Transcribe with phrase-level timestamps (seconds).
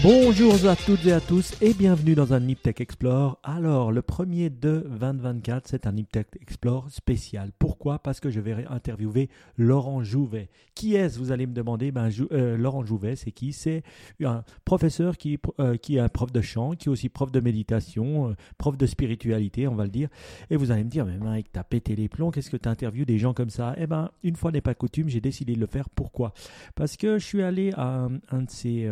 [0.00, 3.40] Bonjour à toutes et à tous et bienvenue dans un Niptech Explore.
[3.42, 7.50] Alors, le premier de 2024, c'est un Niptech Explore spécial.
[7.58, 7.98] Pourquoi?
[7.98, 10.50] Parce que je vais interviewer Laurent Jouvet.
[10.76, 11.90] Qui est-ce Vous allez me demander?
[11.90, 13.52] Ben, euh, Laurent Jouvet, c'est qui?
[13.52, 13.82] C'est
[14.22, 17.40] un professeur qui, euh, qui est un prof de chant, qui est aussi prof de
[17.40, 20.10] méditation, euh, prof de spiritualité, on va le dire.
[20.50, 23.18] Et vous allez me dire, mais Mike, t'as pété les plombs, qu'est-ce que tu des
[23.18, 23.74] gens comme ça?
[23.76, 25.88] Eh ben, une fois n'est pas coutume, j'ai décidé de le faire.
[25.88, 26.34] Pourquoi?
[26.76, 28.88] Parce que je suis allé à un de ces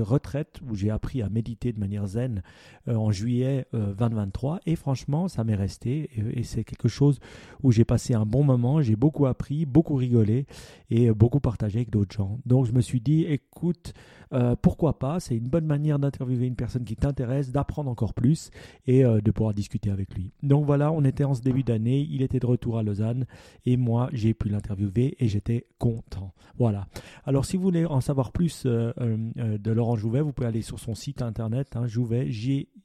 [0.00, 2.42] retraites où j'ai appris à méditer de manière zen
[2.88, 7.20] euh, en juillet 2023 euh, et franchement ça m'est resté et, c'est quelque chose
[7.62, 10.46] où j'ai passé un bon moment, j'ai beaucoup appris, beaucoup rigolé
[10.90, 12.38] et beaucoup partagé avec d'autres gens.
[12.46, 13.92] Donc je me suis dit écoute
[14.32, 18.50] euh, pourquoi pas, c'est une bonne manière d'interviewer une personne qui t'intéresse, d'apprendre encore plus
[18.86, 20.32] et de pouvoir discuter avec lui.
[20.42, 23.26] Donc voilà, on était en ce début d'année, il était de retour à Lausanne
[23.66, 26.32] et moi j'ai pu l'interviewer et j'étais content.
[26.58, 26.86] Voilà.
[27.24, 30.94] Alors si vous voulez en savoir plus de Laurent Jouvet, vous pouvez aller sur son
[30.94, 31.86] site internet, hein,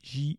[0.02, 0.38] G,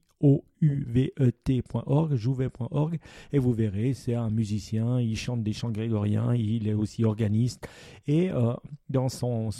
[0.61, 2.99] J, o u v e t.org, jouvet.org,
[3.33, 7.69] et vous verrez, c'est un musicien, il chante des chants grégoriens, il est aussi organiste,
[8.07, 8.55] et euh,
[8.89, 9.51] dans son,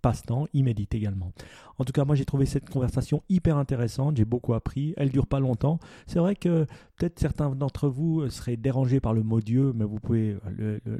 [0.00, 1.32] passe-temps, il médite également.
[1.78, 5.26] En tout cas, moi j'ai trouvé cette conversation hyper intéressante, j'ai beaucoup appris, elle dure
[5.26, 5.78] pas longtemps.
[6.06, 9.98] C'est vrai que peut-être certains d'entre vous seraient dérangés par le mot Dieu, mais vous
[9.98, 10.36] pouvez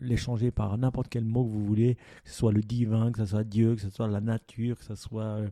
[0.01, 3.27] l'échanger par n'importe quel mot que vous voulez, que ce soit le divin, que ce
[3.27, 5.49] soit Dieu, que ce soit la nature, que ce soit euh,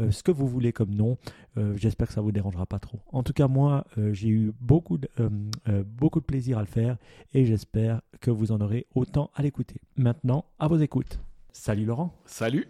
[0.00, 1.16] euh, ce que vous voulez comme nom.
[1.74, 3.00] J'espère que ça vous dérangera pas trop.
[3.28, 5.28] Tout cas, moi, euh, j'ai eu beaucoup de, euh,
[5.68, 6.96] euh, beaucoup de plaisir à le faire
[7.34, 9.82] et j'espère que vous en aurez autant à l'écouter.
[9.96, 11.20] Maintenant, à vos écoutes.
[11.52, 12.14] Salut Laurent.
[12.24, 12.68] Salut.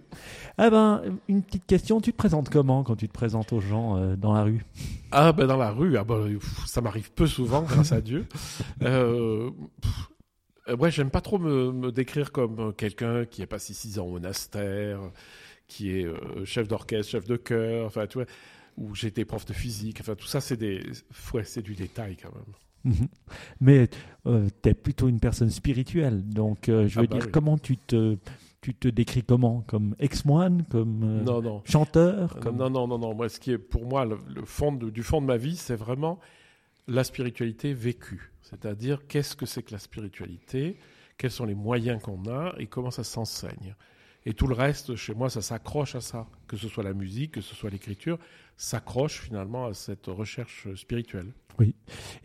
[0.61, 2.01] Eh ben, une petite question.
[2.01, 4.65] Tu te présentes comment quand tu te présentes aux gens dans la rue?
[5.13, 8.27] Ah ben dans la rue, ah ben, ça m'arrive peu souvent, grâce à Dieu.
[8.83, 9.51] Euh,
[10.79, 14.13] ouais, j'aime pas trop me, me décrire comme quelqu'un qui est passé six ans au
[14.13, 15.01] monastère,
[15.67, 16.07] qui est
[16.45, 17.87] chef d'orchestre, chef de chœur.
[17.87, 18.27] Enfin, tu vois
[18.79, 19.99] où j'étais prof de physique.
[20.01, 20.83] Enfin, tout ça, c'est des,
[21.35, 22.55] ouais, c'est du détail quand même.
[22.85, 23.09] Mhm.
[23.61, 23.89] Mais
[24.27, 27.59] euh, tu es plutôt une personne spirituelle, donc euh, je veux ah bah dire, comment
[27.59, 28.17] tu te,
[28.61, 29.63] tu te décris comment?
[29.67, 31.63] Comme ex-moine Comme euh, non, non.
[31.65, 32.57] chanteur comme...
[32.57, 33.15] Non, non, non, non.
[33.15, 36.21] Moi, ce qui est pour moi le, fond du fond de ma vie, c'est vraiment
[36.87, 38.33] la spiritualité vécue.
[38.43, 40.79] C'est-à-dire, qu'est-ce que c'est que la spiritualité?
[41.19, 42.55] Quels sont les moyens qu'on a?
[42.59, 43.75] Et comment ça s'enseigne?
[44.29, 46.27] Et tout le reste, chez moi, ça s'accroche à ça.
[46.47, 48.19] Que ce soit la musique, que ce soit l'écriture,
[48.59, 51.33] s'accroche finalement à cette recherche spirituelle.
[51.59, 51.75] Oui,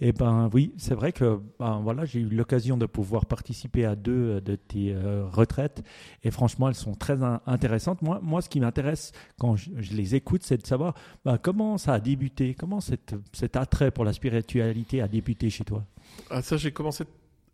[0.02, 3.86] et eh ben oui, c'est vrai que ben, voilà, j'ai eu l'occasion de pouvoir participer
[3.86, 5.82] à deux de tes euh, retraites
[6.24, 8.02] et franchement, elles sont très intéressantes.
[8.02, 11.94] Moi, moi, ce qui m'intéresse quand je, les écoute, c'est de savoir ben, comment ça
[11.94, 15.86] a débuté, comment cette, cet attrait pour la spiritualité a débuté chez toi?
[16.30, 17.06] Ah, ça, j'ai commencé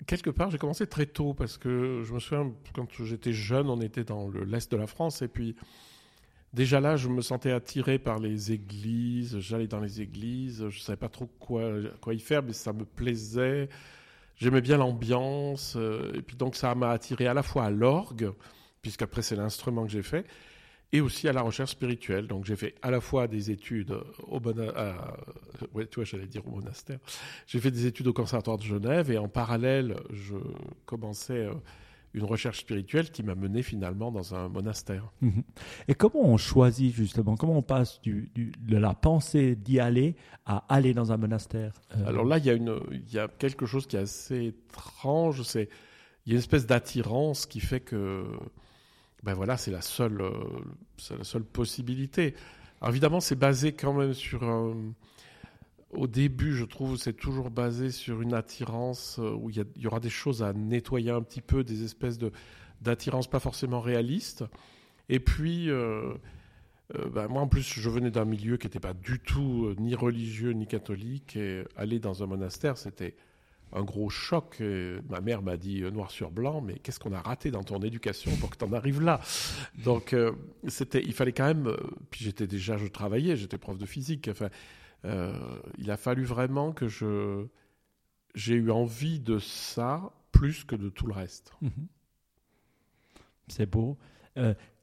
[0.05, 3.81] quelque part, j'ai commencé très tôt parce que je me souviens, quand j'étais jeune, on
[3.81, 5.55] était dans l'est de la France et puis
[6.53, 9.39] déjà là, je me sentais attiré par les églises.
[9.39, 11.63] J'allais dans les églises, je savais pas trop quoi,
[12.01, 13.69] quoi y faire, mais ça me plaisait.
[14.37, 18.31] J'aimais bien l'ambiance euh, et puis donc ça m'a attiré à la fois à l'orgue,
[18.81, 20.25] puisqu'après c'est l'instrument que j'ai fait,
[20.91, 22.27] et aussi à la recherche spirituelle.
[22.27, 23.95] Donc j'ai fait à la fois des études
[24.27, 25.17] au monastère,
[25.73, 26.99] ouais, tu vois, j'allais dire au monastère.
[27.47, 30.35] J'ai fait des études au conservatoire de Genève et en parallèle, je
[30.85, 31.53] commençais euh,
[32.13, 35.11] une recherche spirituelle qui m'a mené finalement dans un monastère.
[35.21, 35.43] Mhm.
[35.87, 40.65] Et comment on choisit justement, comment on passe du, de la pensée d'y aller à
[40.73, 43.67] aller dans un monastère euh, Alors là, il y, a une, il y a quelque
[43.67, 45.69] chose qui est assez étrange, c'est
[46.25, 48.25] il y a une espèce d'attirance qui fait que
[49.23, 50.31] ben voilà, c'est la seule, euh,
[51.17, 52.35] la seule possibilité.
[52.87, 54.43] Évidemment, c'est basé quand même sur
[55.91, 59.99] au début, je trouve, c'est toujours basé sur une attirance euh, où il y, aura
[59.99, 62.31] des choses à nettoyer un petit peu, des espèces de
[62.81, 64.45] d'attirance pas forcément réalistes.
[65.09, 66.13] Et puis, euh,
[67.11, 70.51] ben moi en plus, je venais d'un milieu qui n'était pas du tout ni religieux
[70.51, 73.15] ni catholique, et aller dans un monastère, c'était
[73.73, 74.61] un gros choc.
[75.09, 77.79] ma mère m'a dit euh, noir sur blanc, mais qu'est-ce qu'on a raté dans ton
[77.79, 79.19] éducation pour que tu en arrives là?
[79.83, 80.31] Donc, euh,
[80.67, 81.67] c'était, il fallait quand même.
[81.67, 81.77] Euh,
[82.09, 84.29] puis j'étais déjà, je travaillais, j'étais prof de physique.
[84.29, 84.49] Enfin,
[85.77, 87.45] il a fallu vraiment que je
[88.35, 91.53] j'ai eu envie de ça plus que de tout le reste.
[91.61, 91.87] Mhm.
[93.47, 93.97] C'est beau.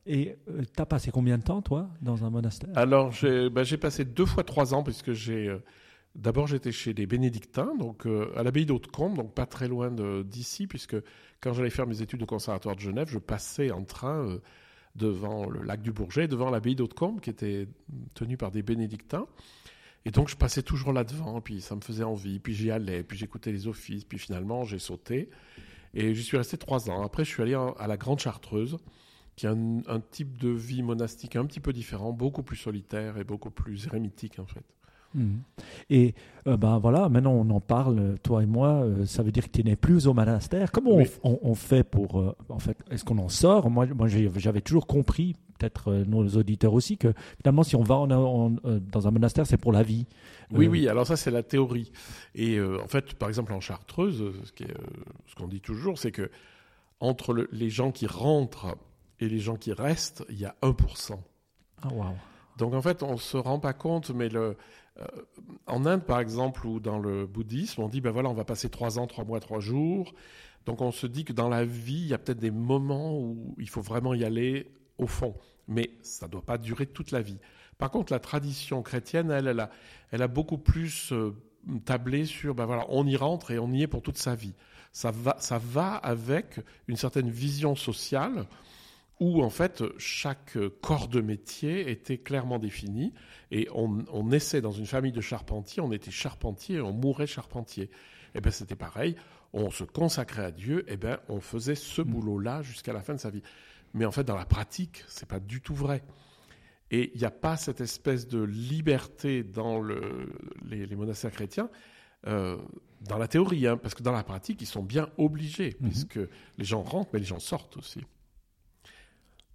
[0.07, 2.71] et tu as passé combien de temps, toi, dans un monastère?
[2.77, 5.57] Alors, j'ai ben, passé deux fois trois ans, puisque j'ai
[6.17, 9.91] D'abord, j'étais chez les bénédictins, donc euh, à l'abbaye d'Haute-Combe, donc pas très loin
[10.23, 10.97] d'ici, puisque
[11.43, 14.39] quand j'allais faire mes études au conservatoire de Genève, je passais en train euh,
[14.95, 17.69] devant le lac du Bourget, devant l'abbaye d'Haute-Combe, qui était
[18.15, 19.27] tenue par des bénédictins.
[20.07, 23.19] Et donc, je passais toujours là-devant, puis ça me faisait envie, puis j'y allais, puis
[23.19, 25.29] j'écoutais les offices, puis finalement, j'ai sauté.
[25.93, 27.05] Et j'y suis resté trois ans.
[27.05, 28.79] Après, je suis allé à la Grande Chartreuse,
[29.35, 33.19] qui a un, un, type de vie monastique un petit peu différent, beaucoup plus solitaire
[33.19, 34.65] et beaucoup plus érémitique en fait.
[35.17, 35.41] Mhm.
[35.89, 36.15] Et
[36.47, 39.51] euh, ben voilà, maintenant on en parle, toi et moi, euh, ça veut dire que
[39.51, 40.71] tu n'es plus au monastère.
[40.71, 43.71] Comment on, on, fait pour, euh, en fait, est-ce qu'on en sort?
[43.71, 49.09] Moi, moi j'avais toujours compris, peut-être nos auditeurs aussi, que finalement si on va dans
[49.09, 50.07] un monastère, c'est pour la vie.
[50.53, 51.91] Oui, oui, alors ça c'est la théorie.
[52.35, 56.31] Et en fait, par exemple en Chartreuse, ce qu'on dit toujours, c'est que
[57.01, 58.77] entre le, les gens qui rentrent
[59.21, 61.19] et les gens qui restent, il y a 1%.
[61.83, 62.05] Ah, wow.
[62.59, 64.57] Donc en fait, on ne se rend pas compte, mais le,
[65.67, 68.69] en Inde, par exemple, ou dans le bouddhisme, on dit, ben voilà, on va passer
[68.71, 70.15] trois ans, trois mois, trois jours.
[70.65, 73.55] Donc on se dit que dans la vie, il y a peut-être des moments où
[73.59, 75.35] il faut vraiment y aller au fond.
[75.69, 77.39] Mais ça ne doit pas durer toute la vie.
[77.79, 79.71] Par contre, la tradition chrétienne, elle, a,
[80.13, 81.35] a beaucoup plus euh,
[81.85, 84.55] tablé sur, ben voilà, on y rentre et on y est pour toute sa vie.
[84.93, 88.47] Ça va, ça va avec une certaine vision sociale
[89.19, 93.15] où en fait chaque corps de métier était clairement défini
[93.51, 97.27] et on, on naissait dans une famille de charpentiers, on était charpentier et on mourait
[97.27, 97.85] charpentier.
[97.85, 97.91] Et
[98.39, 99.17] eh bien c'était pareil,
[99.53, 102.05] on se consacrait à Dieu, et eh bien on faisait ce mm.
[102.05, 103.43] boulot-là jusqu'à la fin de sa vie.
[103.95, 106.03] Mais en fait dans la pratique, c'est pas du tout vrai.
[106.91, 110.33] Et il n'y a pas cette espèce de liberté dans le,
[110.69, 111.69] les, monastères chrétiens.
[112.27, 112.59] Euh,
[113.01, 115.89] dans la théorie, hein, parce que dans la pratique, ils sont bien obligés, mm-hmm.
[115.89, 116.21] puisque
[116.59, 118.03] les gens rentrent, mais les gens sortent aussi.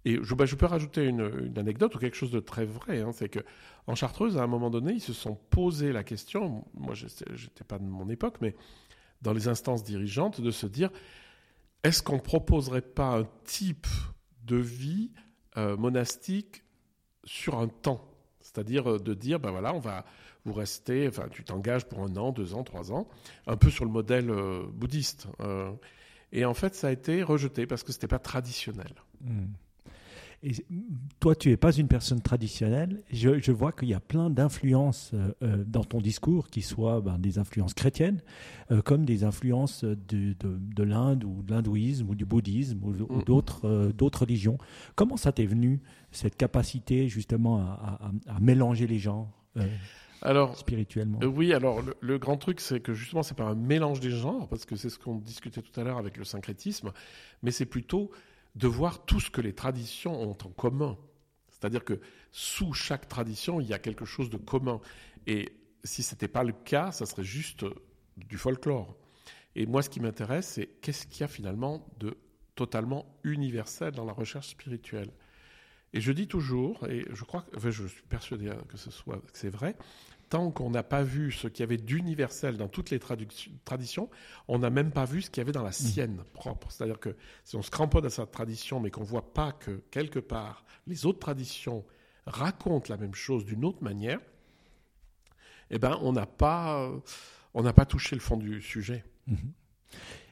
[0.04, 3.00] Et je, bah, je peux rajouter une, anecdote ou quelque chose de très vrai.
[3.00, 3.40] Hein, c'est que
[3.86, 6.64] en Chartreuse, à un moment donné, ils se sont posé la question.
[6.74, 8.54] Moi, je n'étais pas de mon époque, mais
[9.22, 10.90] dans les instances dirigeantes, de se dire
[11.84, 13.86] est-ce qu'on ne proposerait pas un type
[14.44, 15.10] de vie
[15.56, 16.62] euh, monastique
[17.24, 18.08] sur un temps?
[18.40, 20.04] C'est-à-dire euh, de dire ben voilà, on va
[20.44, 23.08] vous rester, enfin, tu t'engages pour un an, deux ans, trois ans,
[23.46, 25.28] un peu sur le modèle euh, bouddhiste.
[26.32, 28.92] et en fait, ça a été rejeté parce que ce n'était pas traditionnel.
[29.20, 29.44] Mmh.
[30.44, 30.52] Et
[31.20, 33.04] toi, tu n'es pas une personne traditionnelle.
[33.12, 37.16] Je, vois qu'il y a plein d'influences euh, euh, dans ton discours, qui soient ben,
[37.18, 38.20] des influences chrétiennes,
[38.72, 44.18] euh, comme des influences de, de, l'Inde ou de l'hindouisme ou du bouddhisme ou, d'autres,
[44.18, 44.58] religions.
[44.96, 45.80] Comment ça t'est venu,
[46.10, 48.10] cette capacité justement à,
[48.40, 49.32] mélanger les gens
[50.22, 51.18] alors, spirituellement?
[51.20, 54.64] Oui, alors le, grand truc, c'est que justement, c'est pas un mélange des genres, parce
[54.64, 56.92] que c'est ce qu'on discutait tout à l'heure avec le syncrétisme,
[57.42, 58.10] mais c'est plutôt
[58.54, 60.98] de voir tout ce que les traditions ont en commun.
[61.48, 62.00] C'est-à-dire que
[62.30, 64.80] sous chaque tradition, il y a quelque chose de commun.
[65.26, 65.52] Et
[65.84, 67.64] si ce n'était pas le cas, ça serait juste
[68.16, 68.96] du folklore.
[69.54, 72.16] Et moi, ce qui m'intéresse, c'est qu'est-ce qu'il y a finalement de
[72.54, 75.10] totalement universel dans la recherche spirituelle?
[75.94, 79.38] Et je dis toujours, et je crois, enfin, je suis persuadé que ce soit, que
[79.38, 79.76] c'est vrai,
[80.32, 84.08] tant qu'on n'a pas vu ce qu'il y avait d'universel dans toutes les traditions,
[84.48, 85.72] on n'a même pas vu ce qu'il y avait dans la mm.
[85.72, 86.70] sienne propre.
[86.70, 87.14] C'est-à-dire que
[87.44, 90.64] si on se cramponne à sa tradition, mais qu'on ne voit pas que quelque part
[90.86, 91.84] les autres traditions
[92.24, 94.20] racontent la même chose d'une autre manière,
[95.68, 96.90] eh ben on n'a pas,
[97.52, 99.04] on n'a pas touché le fond du sujet.
[99.28, 99.52] Mm-hmm.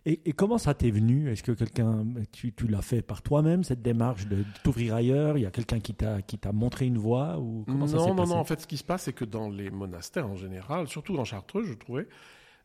[0.07, 1.31] Et, comment ça t'est venu?
[1.31, 5.37] Est-ce que quelqu'un, tu, l'as fait par toi-même cette démarche de, t'ouvrir ailleurs?
[5.37, 8.15] Il y a quelqu'un qui t'a qui t'a montré une voie ou comment ça Non,
[8.15, 8.37] non, non.
[8.37, 11.25] En fait, ce qui se passe, c'est que dans les monastères en général, surtout dans
[11.25, 12.09] Chartreux, je trouvais,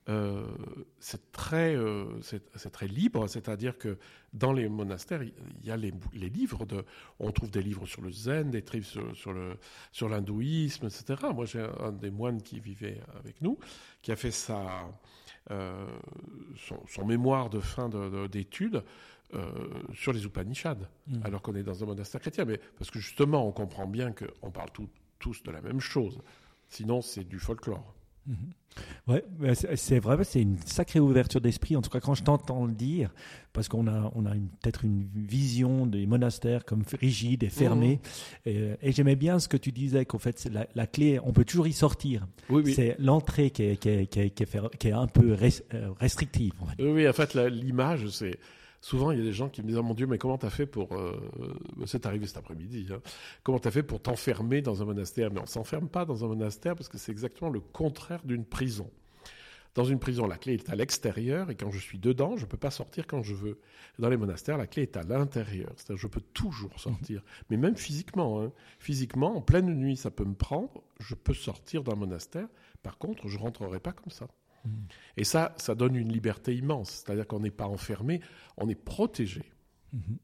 [0.08, 0.46] euh,
[1.00, 3.28] c'est très, euh, c'est très libre.
[3.28, 3.98] C'est-à-dire que
[4.34, 5.34] dans les monastères, il
[5.64, 6.86] y a les, les, livres de,
[7.20, 9.58] on trouve des livres sur le zen, des livres sur, sur le
[9.92, 11.28] sur l'hindouisme, etc.
[11.34, 13.58] Moi, j'ai un des moines qui vivait avec nous,
[14.02, 14.88] qui a fait sa
[15.52, 15.86] euh,
[16.88, 17.90] son, mémoire de fin
[18.30, 18.84] d'études
[19.34, 19.46] euh,
[19.94, 21.22] sur les Upanishads, mm.
[21.24, 22.46] alors qu'on est dans un monastère chrétien.
[22.46, 24.70] Mais parce que justement, on comprend bien qu'on parle
[25.20, 26.20] tous de la même chose.
[26.68, 27.94] Sinon, c'est du folklore.
[28.30, 28.66] Mm-hmm.
[29.08, 29.24] Ouais,
[29.76, 31.78] c'est vrai, c'est une sacrée ouverture d'esprit.
[31.78, 33.14] En tout cas, quand je t'entends le dire,
[33.54, 38.02] parce qu'on a, on a peut-être une vision des monastères comme rigides et fermés.
[38.46, 38.50] Mmh.
[38.82, 41.68] Et, j'aimais bien ce que tu disais, qu'en fait, la, la, clé, on peut toujours
[41.68, 42.28] y sortir.
[42.66, 46.54] C'est l'entrée qui est, qui, est, qui, est, qui est, un peu euh, restrictive.
[46.80, 48.40] Oui, en fait, l'image, c'est.
[48.86, 50.52] Souvent, il y a des gens qui me disent oh, Mon Dieu, mais comment t'as
[50.52, 50.94] fait pour.
[50.94, 51.20] Euh,
[51.88, 52.86] c'est arrivé cet après-midi.
[52.92, 53.00] Hein,
[53.42, 55.32] comment t'as fait pour t'enfermer dans un monastère?
[55.32, 58.92] Mais on s'enferme pas dans un monastère parce que c'est exactement le contraire d'une prison.
[59.74, 62.48] Dans une prison, la clé est à l'extérieur et quand je suis dedans, je ne
[62.48, 63.60] peux pas sortir quand je veux.
[63.98, 65.72] Dans les monastères, la clé est à l'intérieur.
[65.78, 67.46] C'est-à-dire je peux toujours sortir, mhm.
[67.50, 68.40] mais même physiquement.
[68.40, 68.52] Hein.
[68.78, 70.84] Physiquement, en pleine nuit, ça peut me prendre.
[71.00, 72.48] Je peux sortir d'un monastère.
[72.84, 74.28] Par contre, je rentrerai pas comme ça.
[75.18, 76.90] Et ça, ça donne une liberté immense.
[76.90, 78.22] C'est-à-dire qu'on n'est pas enfermé,
[78.58, 79.44] on est protégé.
[79.94, 80.18] Mhm.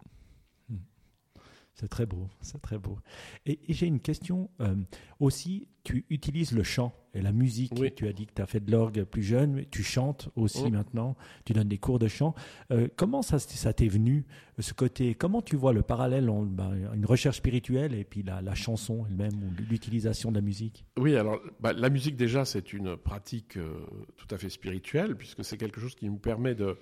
[1.73, 2.99] C'est très beau, c'est très beau.
[3.45, 4.75] Et, j'ai une question euh,
[5.19, 7.73] aussi, tu utilises le chant et la musique.
[7.95, 10.63] Tu as dit que tu as fait de l'orgue plus jeune, mais tu chantes aussi
[10.65, 10.69] oh.
[10.69, 12.35] maintenant, tu donnes des cours de chant.
[12.71, 14.25] Euh, comment ça, ça t'est venu,
[14.59, 15.15] ce côté?
[15.15, 19.33] Comment tu vois le parallèle entre ben, une recherche spirituelle et puis la, chanson elle-même
[19.43, 20.85] ou l'utilisation de la musique?
[20.97, 23.73] Oui, alors bah, la musique déjà, c'est une pratique euh,
[24.17, 26.77] tout à fait spirituelle, puisque c'est quelque chose qui nous permet de,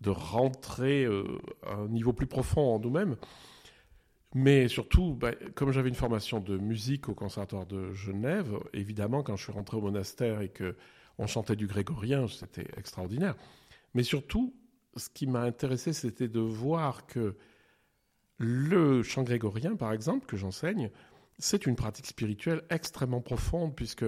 [0.00, 1.06] de rentrer
[1.66, 3.16] à un niveau plus profond en nous-mêmes.
[4.34, 9.36] Mais surtout, bah, comme j'avais une formation de musique au Conservatoire de Genève, évidemment, quand
[9.36, 10.76] je suis rentré au monastère et que
[11.18, 13.36] on chantait du grégorien, c'était extraordinaire.
[13.94, 14.52] Mais surtout,
[14.96, 17.36] ce qui m'a intéressé, c'était de voir que
[18.38, 20.90] le chant grégorien, par exemple, que j'enseigne,
[21.38, 24.04] c'est une pratique spirituelle extrêmement profonde puisque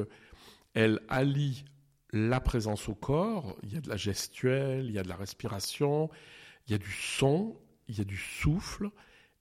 [0.75, 1.65] elle allie
[2.13, 5.17] la présence au corps, il y a de la gestuelle, il y a de la
[5.17, 6.11] respiration,
[6.67, 7.57] il y a du son,
[7.89, 8.91] il y a du souffle,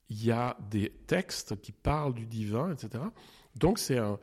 [0.08, 3.04] il y a des textes qui parlent du divin, etc.
[3.56, 4.16] Donc euh,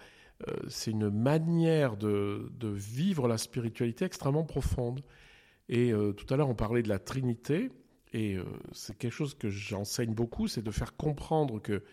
[0.67, 5.01] c'est une manière de, vivre la spiritualité extrêmement profonde.
[5.69, 7.71] Et euh, tout à l'heure, on parlait de la Trinité,
[8.13, 11.83] et euh, c'est quelque chose que j'enseigne beaucoup, c'est de faire comprendre que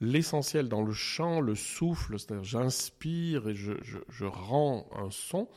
[0.00, 5.48] l'essentiel dans le chant, le souffle, c'est-à-dire j'inspire et je, rends un son,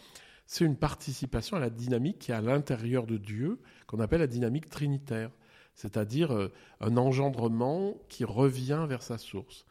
[0.46, 4.28] c'est une participation à la dynamique qui est à l'intérieur de Dieu, qu'on appelle la
[4.28, 5.32] dynamique trinitaire
[5.76, 9.66] c'est-à-dire euh, un engendrement qui revient vers sa source.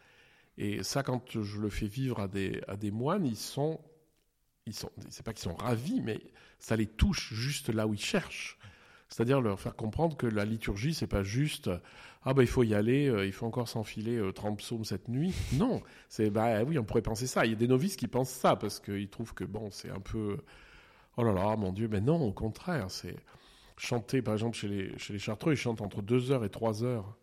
[0.59, 3.81] Et ça, quand je le fais vivre à des, moines, ils sont,
[4.67, 6.21] ils sont, c'est pas qu'ils sont ravis, mais
[6.59, 8.59] ça les touche juste là où ils cherchent.
[9.09, 11.71] C'est-à-dire leur faire comprendre que la liturgie, c'est pas juste
[12.25, 15.09] ah ben il faut y aller, euh, il faut encore s'enfiler 30 euh, psaumes cette
[15.09, 15.35] nuit.
[15.55, 17.45] Non, c'est bah oui, on pourrait penser ça.
[17.45, 20.01] Il y a des novices qui pensent ça parce qu'ils trouvent que bon, c'est un
[20.01, 20.39] peu
[21.17, 23.17] oh là là, mon Dieu, mais non, au contraire, c'est
[23.83, 27.17] chanter, par exemple, chez les, Chartreux, ils chantent entre 2 heures et 3 heures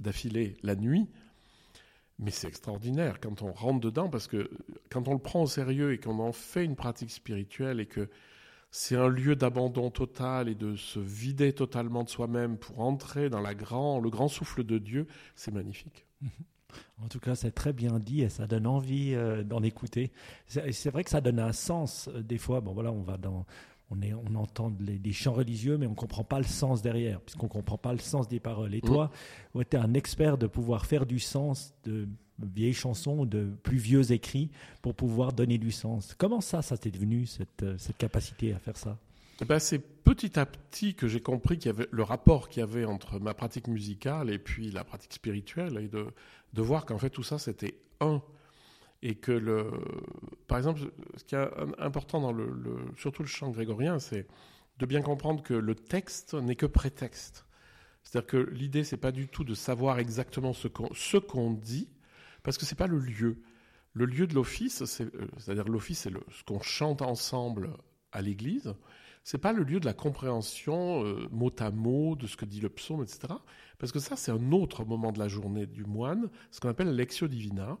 [0.00, 1.08] d'affilée la nuit.
[2.18, 4.50] Mais c'est extraordinaire quand on rentre dedans, parce que
[4.90, 8.08] quand on le prend au sérieux et qu'on en fait une pratique spirituelle et que
[8.70, 13.40] c'est un lieu d'abandon total et de se vider totalement de soi-même pour entrer dans
[13.40, 16.06] la grand, le grand souffle de Dieu, c'est magnifique.
[17.00, 20.10] En tout cas, c'est très bien dit et ça donne envie euh, d'en écouter.
[20.46, 22.08] C'est vrai que ça donne un sens.
[22.08, 23.46] Euh, des fois, bon voilà, on va dans,
[24.14, 27.50] on, entend des chants religieux, mais on ne comprend pas le sens derrière, puisqu'on ne
[27.50, 28.74] comprend pas le sens des paroles.
[28.74, 28.86] Et mm.
[28.86, 29.10] toi,
[29.54, 32.08] tu es un expert de pouvoir faire du sens de
[32.38, 34.50] vieilles chansons, de plus vieux écrits,
[34.82, 36.14] pour pouvoir donner du sens.
[36.18, 37.64] Comment ça, ça t'est devenu, cette,
[37.98, 38.98] capacité à faire ça?
[39.40, 42.60] Eh ben, c'est petit à petit que j'ai compris qu'il y avait le rapport qu'il
[42.60, 46.06] y avait entre ma pratique musicale et puis la pratique spirituelle, et de,
[46.52, 48.22] de voir qu'en fait tout ça c'était un
[49.04, 49.70] et que le,
[50.48, 50.80] par exemple,
[51.16, 52.48] ce qui est important dans le,
[52.96, 54.26] surtout le chant grégorien, c'est
[54.78, 57.44] de bien comprendre que le texte n'est que prétexte.
[58.02, 60.88] C'est-à-dire que l'idée, c'est pas du tout de savoir exactement ce qu'on,
[61.28, 61.90] qu'on dit,
[62.42, 63.42] parce que c'est pas le lieu.
[63.92, 67.74] Le lieu de l'office, euh, c'est-à-dire l'office, c'est ce qu'on chante ensemble
[68.10, 68.74] à l'église.
[69.22, 72.60] C'est pas le lieu de la compréhension euh, mot à mot de ce que dit
[72.60, 73.34] le psaume, etc.
[73.78, 76.94] Parce que ça, c'est un autre moment de la journée du moine, ce qu'on appelle
[76.96, 77.78] l'exio divina,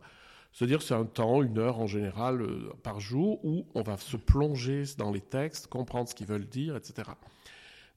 [0.54, 4.16] c'est-à-dire c'est un temps, une heure en général euh, par jour où on va se
[4.16, 7.10] plonger dans les textes, comprendre ce qu'ils veulent dire, etc.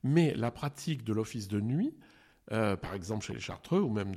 [0.04, 1.96] Mais la pratique de l'office de nuit,
[2.52, 4.12] euh, par exemple chez les Chartreux ou même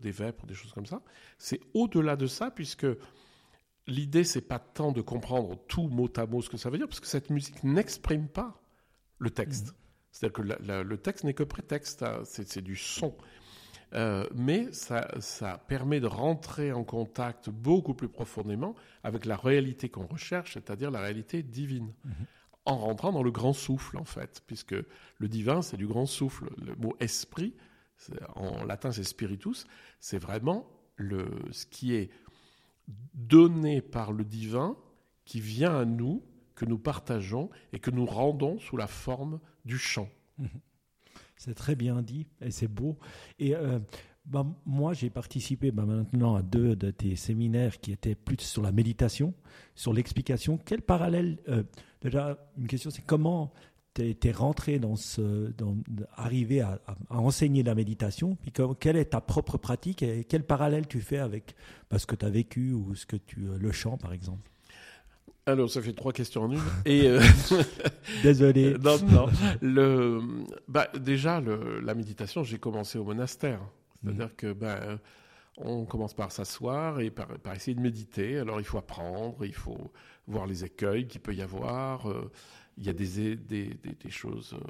[0.00, 1.02] des Vêpres, des choses comme ça,
[1.36, 2.86] c'est au-delà de ça puisque
[3.86, 6.88] l'idée c'est pas tant de comprendre tout mot à mot ce que ça veut dire
[6.88, 8.58] parce que cette musique n'exprime pas
[9.18, 9.68] le texte.
[9.68, 9.74] Mmh.
[10.12, 13.14] C'est-à-dire que le texte n'est que prétexte, hein, c'est du son.
[13.94, 19.88] Euh, mais ça, ça, permet de rentrer en contact beaucoup plus profondément avec la réalité
[19.88, 21.92] qu'on recherche, c'est-à-dire la réalité divine.
[22.04, 22.14] Mhm.
[22.64, 24.76] En rentrant dans le grand souffle, en fait, puisque
[25.18, 26.48] le divin, c'est du grand souffle.
[26.64, 27.54] Le mot esprit,
[28.34, 29.66] en latin, c'est spiritus,
[30.00, 32.10] c'est vraiment le, ce qui est
[33.14, 34.76] donné par le divin,
[35.24, 36.22] qui vient à nous,
[36.54, 40.08] que nous partageons et que nous rendons sous la forme du chant.
[40.38, 40.48] Mhm.
[41.44, 42.96] C'est très bien dit et c'est beau.
[43.40, 43.80] Et euh,
[44.26, 48.62] bah, moi, j'ai participé bah, maintenant à deux de tes séminaires qui étaient plus sur
[48.62, 49.34] la méditation,
[49.74, 50.56] sur l'explication.
[50.64, 51.64] Quel parallèle euh,
[52.00, 53.52] Déjà, une question, c'est comment
[53.94, 55.52] tu es, rentré dans ce,
[56.14, 56.80] arrivé à,
[57.10, 61.56] enseigner la méditation, puis quelle est ta propre pratique et quel parallèle tu fais avec
[61.90, 64.51] bah, ce que tu as vécu ou ce que tu euh, le chant, par exemple?
[65.44, 66.60] Alors, ça fait trois questions en une.
[66.84, 67.20] Et euh,
[68.22, 68.76] Désolé.
[68.82, 69.26] non, non.
[69.60, 70.20] Le,
[70.68, 73.60] bah, déjà, le, la méditation, j'ai commencé au monastère.
[74.00, 74.36] C'est-à-dire mm.
[74.36, 75.00] que ben,
[75.56, 78.38] on commence par s'asseoir et par, par, essayer de méditer.
[78.38, 79.92] Alors, il faut apprendre, il faut
[80.28, 82.08] voir les écueils qu'il peut y avoir.
[82.08, 82.30] Euh,
[82.78, 84.64] il y a des, des, des, choses euh,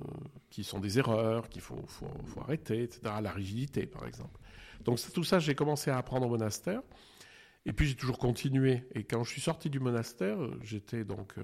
[0.51, 3.01] qui sont des erreurs, qu'il faut, faut, faut, arrêter, etc.
[3.23, 4.41] La rigidité, par exemple.
[4.85, 6.83] Donc tout ça, j'ai commencé à apprendre au monastère.
[7.65, 8.83] Et puis j'ai toujours continué.
[8.95, 11.35] Et quand je suis sorti du monastère, j'étais donc.
[11.39, 11.43] Euh,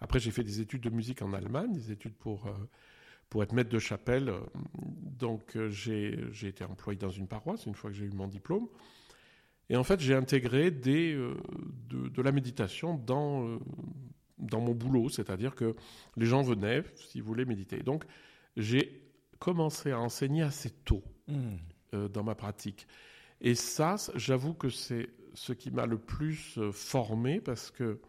[0.00, 2.52] après, j'ai fait des études de musique en Allemagne, des études pour, euh,
[3.28, 4.32] pour être maître de chapelle.
[4.74, 8.66] Donc euh, j'ai été employé dans une paroisse une fois que j'ai eu mon diplôme.
[9.68, 13.60] Et en fait, j'ai intégré des, de, de, la méditation dans,
[14.38, 15.76] dans mon boulot, c'est-à-dire que
[16.16, 17.80] les gens venaient, s'ils voulaient méditer.
[17.84, 18.04] Donc
[18.56, 19.00] j'ai
[19.38, 22.08] commencé à enseigner assez tôt mmh.
[22.08, 22.88] dans ma pratique.
[23.40, 28.00] Et ça, j'avoue que c'est ce qui m'a le plus euh, formé parce que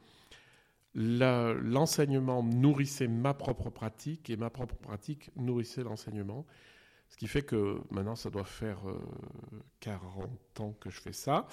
[0.94, 6.46] l'enseignement nourrissait ma propre pratique et ma propre pratique nourrissait l'enseignement.
[7.08, 8.80] Ce qui fait que maintenant, ça doit faire
[9.80, 10.02] 40
[10.60, 11.48] euh, ans que je fais ça.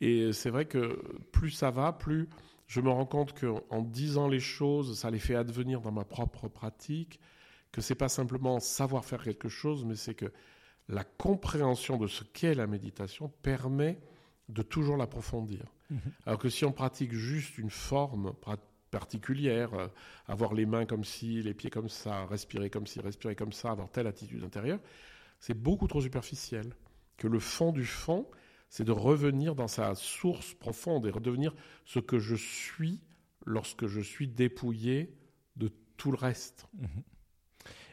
[0.00, 2.28] Et c'est vrai que plus ça va, plus
[2.68, 6.48] je me rends compte qu'en disant les choses, ça les fait advenir dans ma propre
[6.48, 7.18] pratique,
[7.72, 10.30] que c'est pas simplement savoir faire quelque chose, mais c'est que
[10.88, 13.98] la compréhension de ce qu'est la méditation permet
[14.48, 15.64] de toujours l'approfondir.
[15.90, 16.00] Mhm.
[16.26, 18.32] Alors que si on pratique juste une forme
[18.90, 19.88] particulière, euh,
[20.26, 23.70] avoir les mains comme ci, les pieds comme ça, respirer comme ci, respirer comme ça,
[23.70, 24.80] avoir telle attitude intérieure,
[25.40, 26.74] c'est beaucoup trop superficiel.
[27.16, 28.26] Que le fond du fond,
[28.68, 33.00] c'est de revenir dans sa source profonde et redevenir ce que je suis
[33.44, 35.14] lorsque je suis dépouillé
[35.56, 36.66] de tout le reste.
[36.74, 37.02] Mhm.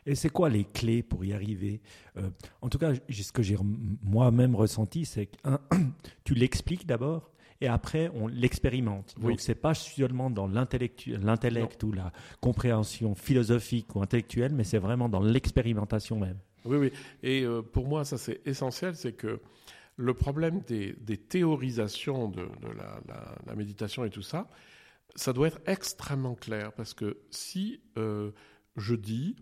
[0.05, 1.81] Et c'est quoi les clés pour y arriver
[2.17, 2.29] euh,
[2.61, 3.57] En tout cas, ce que j'ai
[4.03, 5.37] moi-même ressenti, c'est que
[6.23, 7.31] tu l'expliques d'abord
[7.61, 9.15] et après on l'expérimente.
[9.19, 15.09] Donc c'est pas seulement dans l'intellect ou la compréhension philosophique ou intellectuelle, mais c'est vraiment
[15.09, 16.37] dans l'expérimentation même.
[16.65, 16.91] Oui, oui.
[17.23, 19.39] Et euh, pour moi, ça c'est essentiel, c'est que
[19.97, 22.47] le problème des, théorisations de,
[23.47, 24.49] la, méditation et tout ça,
[25.15, 28.31] ça doit être extrêmement clair parce que si euh,
[28.75, 29.37] je dis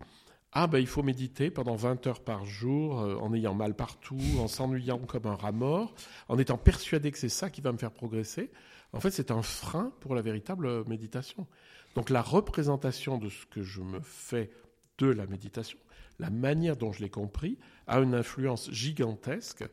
[0.56, 4.20] ah ben il faut méditer pendant 20 heures par jour euh, en ayant mal partout,
[4.38, 5.94] en s'ennuyant comme un rat mort,
[6.28, 8.52] en étant persuadé que c'est ça qui va me faire progresser.
[8.92, 11.48] En fait, c'est un frein pour la véritable méditation.
[11.96, 14.52] Donc la représentation de ce que je me fais
[14.98, 15.78] de la méditation,
[16.20, 19.64] la manière dont je l'ai compris, a une influence gigantesque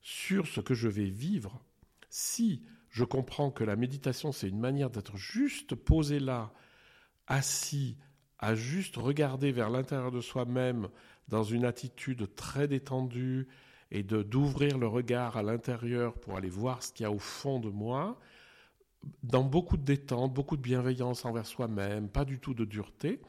[0.00, 1.60] sur ce que je vais vivre.
[2.08, 6.52] Si je comprends que la méditation, c'est une manière d'être juste posé là,
[7.26, 7.96] assis,
[8.40, 10.88] à juste regarder vers l'intérieur de soi-même
[11.28, 13.46] dans une attitude très détendue
[13.90, 17.18] et de d'ouvrir le regard à l'intérieur pour aller voir ce qu'il y a au
[17.18, 18.18] fond de moi,
[19.22, 23.20] dans beaucoup de détente, beaucoup de bienveillance envers soi-même, pas du tout de dureté.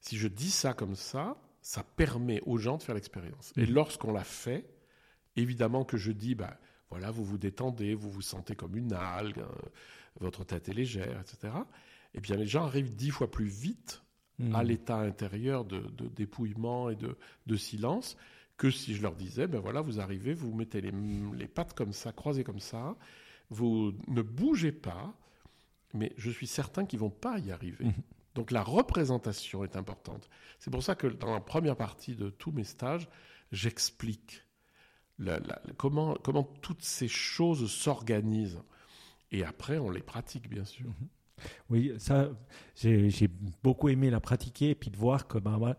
[0.00, 3.52] Si je dis ça comme ça, ça permet aux gens de faire l'expérience.
[3.56, 3.72] Et mmh.
[3.72, 4.66] lorsqu'on l'a fait,
[5.36, 6.58] évidemment que je dis, bah,
[6.90, 9.68] voilà, vous vous détendez, vous vous sentez comme une algue, euh,
[10.20, 11.52] votre tête est légère, etc.
[12.14, 14.01] Eh bien, les gens arrivent dix fois plus vite
[14.40, 14.66] à hmm.
[14.66, 15.82] l'état intérieur de,
[16.16, 18.16] dépouillement et de, silence
[18.56, 22.12] que si je leur disais, ben voilà, vous arrivez, vous mettez les, pattes comme ça,
[22.12, 22.96] croisées comme ça,
[23.50, 25.14] vous ne bougez pas,
[25.94, 27.86] mais je suis certain qu'ils vont pas y arriver.
[27.86, 27.92] Hmm.
[28.34, 30.28] Donc la représentation est importante.
[30.58, 33.08] C'est pour ça que dans la première partie de tous mes stages,
[33.50, 34.42] j'explique
[35.76, 38.62] comment, comment toutes ces choses s'organisent.
[39.30, 40.88] Et après, on les pratique, bien sûr.
[40.88, 41.06] Hmm.
[41.70, 42.30] Oui, ça,
[42.74, 43.28] j'ai
[43.62, 45.76] beaucoup aimé la pratiquer et puis de voir que ben,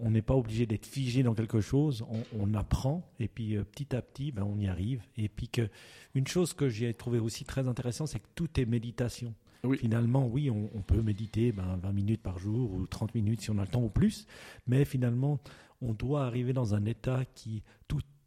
[0.00, 2.04] on n'est pas obligé d'être figé dans quelque chose,
[2.38, 5.02] on, apprend et puis euh, petit à petit, ben, on y arrive.
[5.16, 5.68] Et puis que
[6.14, 9.34] une chose que j'ai trouvé aussi très intéressant, c'est que tout est méditation.
[9.76, 13.58] Finalement, oui, on, peut méditer ben, 20 minutes par jour ou 30 minutes si on
[13.58, 14.26] a le temps ou plus,
[14.66, 15.38] mais finalement,
[15.82, 17.62] on doit arriver dans un état qui,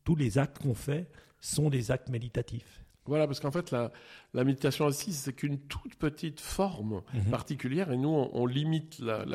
[0.04, 2.83] tous les actes qu'on fait sont des actes méditatifs.
[3.06, 7.32] Voilà, parce qu'en fait, la, méditation assise, c'est qu'une toute petite forme mhm.
[7.32, 9.26] particulière, et nous, on, limite la,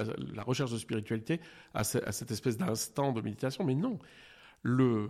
[0.42, 1.40] recherche de spiritualité
[1.74, 3.98] à, cette espèce d'instant de méditation, mais non.
[4.62, 5.09] Le,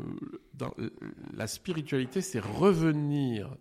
[1.35, 3.57] la spiritualité, c'est revenir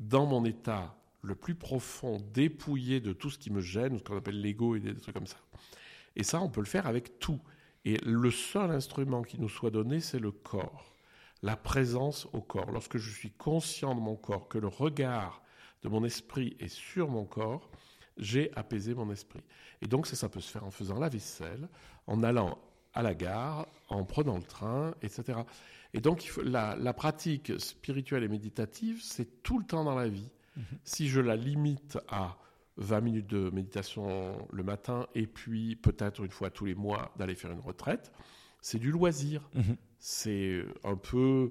[0.00, 4.16] dans mon état le plus profond, dépouillé de tout ce qui me gêne, ce qu'on
[4.16, 5.38] appelle l'ego et des trucs comme ça.
[6.16, 7.40] Et ça, on peut le faire avec tout.
[7.84, 10.93] Et le seul instrument qui nous soit donné, c'est le corps
[11.44, 12.70] la présence au corps.
[12.72, 15.42] Lorsque je suis conscient de mon corps, que le regard
[15.82, 17.70] de mon esprit est sur mon corps,
[18.16, 19.42] j'ai apaisé mon esprit.
[19.82, 21.68] Et donc ça, ça peut se faire en faisant la vaisselle,
[22.06, 22.58] en allant
[22.94, 25.40] à la gare, en prenant le train, etc.
[25.92, 30.30] Et donc la, la pratique spirituelle et méditative, c'est tout le temps dans la vie.
[30.56, 30.64] Mhm.
[30.82, 32.38] Si je la limite à
[32.78, 37.34] 20 minutes de méditation le matin et puis peut-être une fois tous les mois d'aller
[37.34, 38.12] faire une retraite,
[38.62, 39.46] c'est du loisir.
[39.52, 39.76] Mhm.
[40.06, 41.50] C'est un peu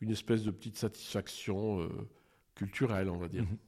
[0.00, 1.88] une espèce de petite satisfaction euh,
[2.54, 3.42] culturelle, on va dire.
[3.42, 3.58] Mhm.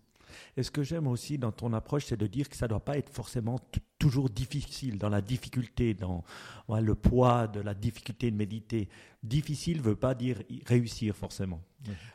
[0.56, 2.80] Et ce que j'aime aussi dans ton approche, c'est de dire que ça ne doit
[2.82, 3.60] pas être forcément
[3.98, 6.24] toujours difficile, dans la difficulté, dans
[6.70, 8.88] le poids de la difficulté de méditer.
[9.22, 11.60] Difficile ne veut pas dire réussir forcément.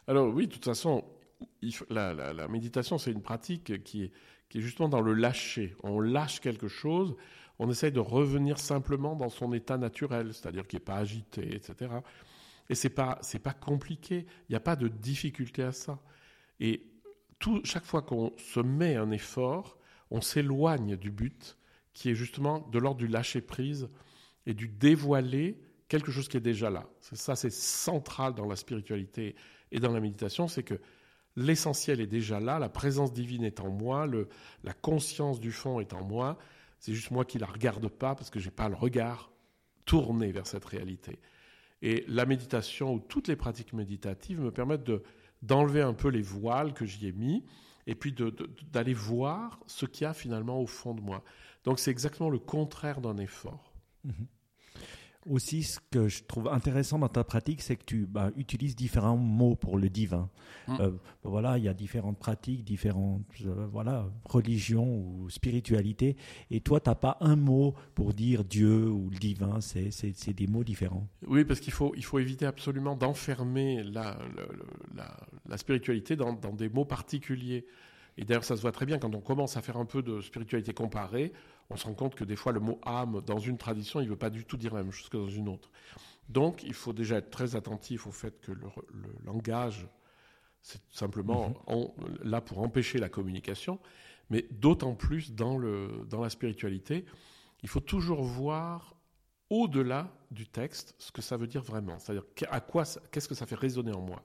[0.07, 1.05] Alors oui, de toute façon,
[1.91, 4.11] la, la, méditation, c'est une pratique qui est,
[4.49, 5.75] qui est justement dans le lâcher.
[5.83, 7.15] On lâche quelque chose,
[7.59, 11.91] on essaye de revenir simplement dans son état naturel, c'est-à-dire qu'il n'est pas agité, etc.
[12.69, 14.25] Et c'est pas c'est pas compliqué.
[14.47, 15.99] Il n'y a pas de difficulté à ça.
[16.59, 16.83] Et
[17.63, 19.77] chaque fois qu'on se met un effort,
[20.11, 21.57] on s'éloigne du but,
[21.93, 23.89] qui est justement de l'ordre du lâcher prise
[24.45, 26.87] et du dévoiler quelque chose qui est déjà là.
[26.99, 29.35] Ça, c'est central dans la spiritualité
[29.71, 30.79] et dans la méditation, c'est que
[31.35, 34.07] l'essentiel est déjà là, la présence divine est en moi,
[34.63, 36.37] la conscience du fond est en moi.
[36.79, 39.31] C'est juste moi qui la regarde pas parce que j'ai pas le regard
[39.85, 41.19] tourné vers cette réalité.
[41.81, 45.03] Et la méditation ou toutes les pratiques méditatives me permettent de,
[45.41, 47.45] d'enlever un peu les voiles que j'y ai mis
[47.85, 48.13] et puis
[48.71, 51.23] d'aller voir ce qu'il y a finalement au fond de moi.
[51.63, 53.73] Donc c'est exactement le contraire d'un effort.
[54.03, 54.27] Mhm
[55.29, 59.17] aussi, ce que je trouve intéressant dans ta pratique, c'est que tu bah, utilises différents
[59.17, 60.29] mots pour le divin.
[60.67, 60.77] Mm.
[60.79, 60.91] Euh,
[61.23, 66.15] voilà, il y a différentes pratiques, différentes euh, voilà, religions ou spiritualités.
[66.51, 70.47] Et toi, tu n'as pas un mot pour dire Dieu ou le divin, c'est des
[70.47, 71.07] mots différents.
[71.27, 74.17] Oui, parce qu'il faut, il faut éviter absolument d'enfermer la,
[75.47, 77.65] la, spiritualité dans, dans des mots particuliers.
[78.17, 80.21] Et d'ailleurs, ça se voit très bien quand on commence à faire un peu de
[80.21, 81.31] spiritualité comparée
[81.69, 84.09] on se rend compte que des fois le mot âme dans une tradition, il ne
[84.09, 85.69] veut pas du tout dire la même chose que dans une autre.
[86.29, 88.67] Donc il faut déjà être très attentif au fait que le,
[89.25, 89.87] langage,
[90.61, 92.17] c'est simplement mhm.
[92.23, 93.79] là pour empêcher la communication,
[94.29, 97.05] mais d'autant plus dans, le, dans la spiritualité,
[97.63, 98.95] il faut toujours voir
[99.49, 101.99] au-delà du texte ce que ça veut dire vraiment.
[101.99, 104.23] C'est-à-dire à quoi, qu'est-ce que ça fait résonner en moi?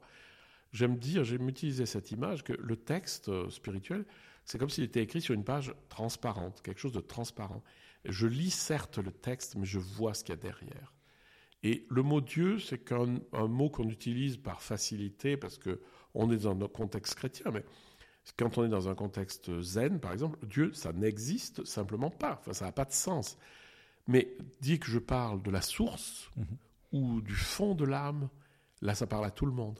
[0.72, 4.04] J'aime dire, j'aime utiliser cette image que le texte euh, spirituel,
[4.44, 7.62] c'est comme s'il était écrit sur une page transparente, quelque chose de transparent.
[8.04, 10.92] Je lis certes le texte, mais je vois ce qu'il y a derrière.
[11.62, 16.60] Et le mot Dieu, c'est un mot qu'on utilise par facilité, parce qu'on est dans
[16.60, 17.64] un contexte chrétien, mais
[18.36, 22.38] quand on est dans un contexte zen, par exemple, Dieu, ça n'existe simplement pas.
[22.40, 23.36] Enfin, ça n'a pas de sens.
[24.06, 26.46] Mais dit que je parle de la source mhm.
[26.92, 28.28] ou du fond de l'âme,
[28.80, 29.78] là, ça parle à tout le monde.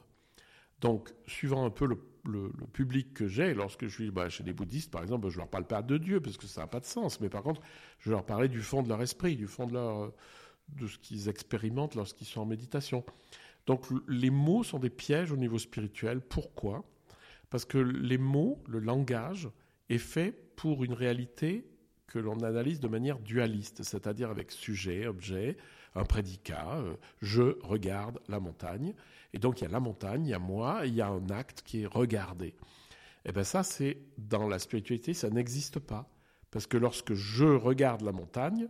[0.81, 4.53] Donc, suivant un peu le le, public que j'ai, lorsque je suis bah, chez des
[4.53, 6.85] bouddhistes, par exemple, je leur parle pas de Dieu, parce que ça n'a pas de
[6.85, 7.19] sens.
[7.19, 7.61] Mais par contre,
[7.99, 10.13] je leur parlais du fond de leur esprit, du fond de, leur,
[10.69, 13.03] de ce qu'ils expérimentent lorsqu'ils sont en méditation.
[13.65, 16.21] Donc les mots sont des pièges au niveau spirituel.
[16.21, 16.83] Pourquoi?
[17.49, 19.49] Parce que les mots, le langage,
[19.89, 21.65] est fait pour une réalité
[22.07, 25.57] que l'on analyse de manière dualiste, c'est-à-dire avec sujet, objet,
[25.95, 28.93] un prédicat, euh, je regarde la montagne.
[29.33, 31.29] Et donc il y a la montagne, il y a moi, il y a un
[31.29, 32.47] acte qui est regardé.
[33.25, 36.09] Et eh bien ça, c'est dans la spiritualité, ça n'existe pas.
[36.51, 38.67] Parce que lorsque je regarde la montagne,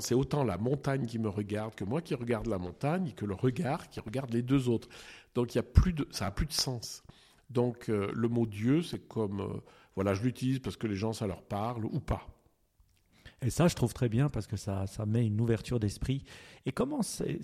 [0.00, 3.34] c'est autant la montagne qui me regarde que moi qui regarde la montagne, que le
[3.34, 4.88] regard qui regarde les deux autres.
[5.34, 7.02] Donc il y a plus de, ça n'a plus de sens.
[7.50, 9.60] Donc euh, le mot Dieu, c'est comme, euh,
[9.94, 12.26] voilà, je l'utilise parce que les gens, ça leur parle ou pas.
[13.42, 16.24] Et ça, je trouve très bien parce que ça, ça met une ouverture d'esprit.
[16.66, 17.38] Et comment c'est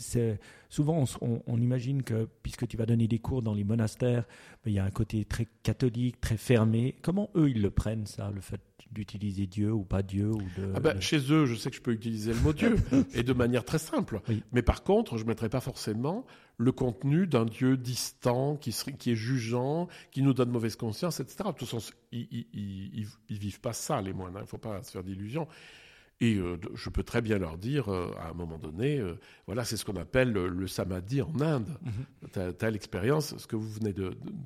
[0.70, 4.24] Souvent, on, imagine que, puisque tu vas donner des cours dans les monastères,
[4.64, 6.96] il y a un côté très catholique, très fermé.
[7.02, 8.61] Comment eux, ils le prennent, ça, le fait
[8.92, 11.83] d'utiliser Dieu ou pas Dieu ou de, ah ben, Chez eux, je sais que je
[11.83, 12.76] peux utiliser le mot Dieu,
[13.14, 14.20] et de manière très simple.
[14.52, 16.24] Mais par contre, je ne mettrai pas forcément
[16.56, 21.44] le contenu d'un Dieu distant, qui, qui est jugeant, qui nous donne mauvaise conscience, etc.
[21.46, 24.37] De toute façon, ils ne vivent pas ça, les moines.
[24.37, 24.40] Hein.
[24.40, 25.46] Il ne faut pas se faire d'illusions.
[26.22, 29.14] Et euh, je peux très bien leur dire, euh, à un moment donné, euh,
[29.46, 31.68] voilà, c'est ce qu'on appelle le, samadhi en Inde.
[31.83, 33.94] Mm Telle expérience, ce que vous venez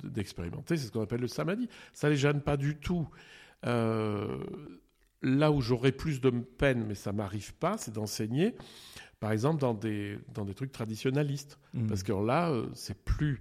[0.05, 1.69] d'expérimenter, c'est ce qu'on appelle le samadhi.
[1.93, 3.09] Ça les gêne pas du tout.
[3.65, 8.55] là où j'aurais plus de peine, mais ça m'arrive pas, c'est d'enseigner,
[9.19, 11.59] par exemple, dans des, dans des trucs traditionnalistes.
[11.73, 11.89] Mhm.
[11.89, 13.41] Parce que là, c'est plus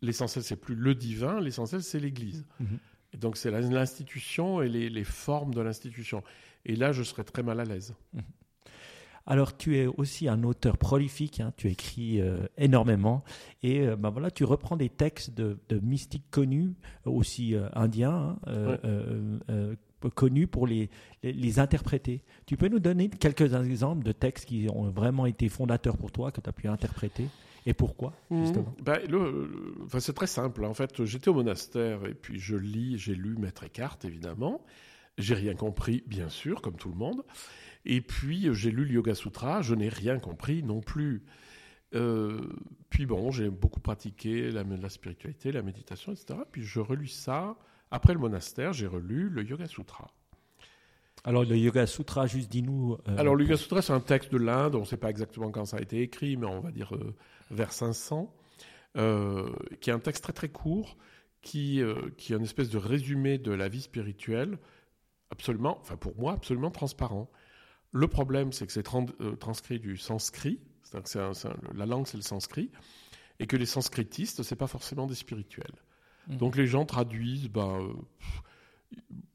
[0.00, 2.46] l'essentiel, c'est plus le divin, l'essentiel, c'est l'Église.
[2.60, 2.78] Mhm.
[3.12, 6.22] Et donc, c'est l'institution et les, les formes de l'institution.
[6.64, 7.94] Et là, je serais très mal à l'aise.
[8.14, 8.22] Mhm.
[9.30, 13.24] Alors, tu es aussi un auteur prolifique, hein, tu écris euh, énormément,
[13.62, 16.72] et euh, ben voilà, tu reprends des textes de, mystiques connus,
[17.04, 19.76] aussi euh, indiens, hein,
[20.14, 20.88] connus pour les,
[21.22, 22.22] les, interpréter.
[22.46, 26.32] Tu peux nous donner quelques exemples de textes qui ont vraiment été fondateurs pour toi,
[26.32, 27.26] que tu as pu interpréter
[27.66, 28.44] et pourquoi, mhm.
[28.44, 28.74] justement?
[28.82, 28.98] Ben,
[29.84, 30.64] enfin, C'est très simple.
[30.64, 34.64] En fait, j'étais au monastère et puis je lis, j'ai lu Maître Eckhart, évidemment.
[35.18, 37.24] J'ai rien compris, bien sûr, comme tout le monde.
[37.84, 41.24] Et puis, j'ai lu le Yoga Sutra, je n'ai rien compris non plus.
[41.94, 42.40] Euh,
[42.90, 46.40] puis bon, j'ai beaucoup pratiqué la, la, spiritualité, la méditation, etc.
[46.50, 47.56] Puis je relis ça
[47.90, 50.12] après le monastère, j'ai relu le Yoga Sutra.
[51.24, 52.94] Alors le Yoga Sutra, juste dis-nous.
[53.08, 55.50] Euh, Alors le Yoga Sutra, c'est un texte de l'Inde, on ne sait pas exactement
[55.50, 57.14] quand ça a été écrit, mais on va dire euh,
[57.50, 58.32] vers 500,
[58.96, 59.50] euh,
[59.80, 60.96] qui est un texte très très court,
[61.40, 61.80] qui,
[62.16, 64.58] qui est une espèce de résumé de la vie spirituelle,
[65.30, 67.30] absolument, enfin pour moi, absolument transparent.
[67.92, 68.86] Le problème, c'est que c'est
[69.38, 72.70] transcrit du sanskrit, c'est-à-dire que la langue c'est le sanskrit,
[73.38, 75.74] et que les sanskritistes, c'est pas forcément des spirituels.
[76.26, 76.36] Mmh.
[76.36, 77.88] Donc les gens traduisent, ben,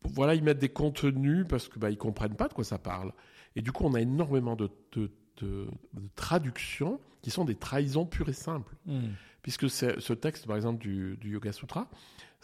[0.04, 3.14] voilà, ils mettent des contenus parce que bah, ils comprennent pas de quoi ça parle.
[3.56, 5.68] Et du coup, on a énormément de, de,
[6.16, 8.76] traductions qui sont des trahisons pures et simples.
[8.86, 9.10] Hmm.
[9.42, 11.90] Puisque ce texte, par exemple, du, Yoga Sutra,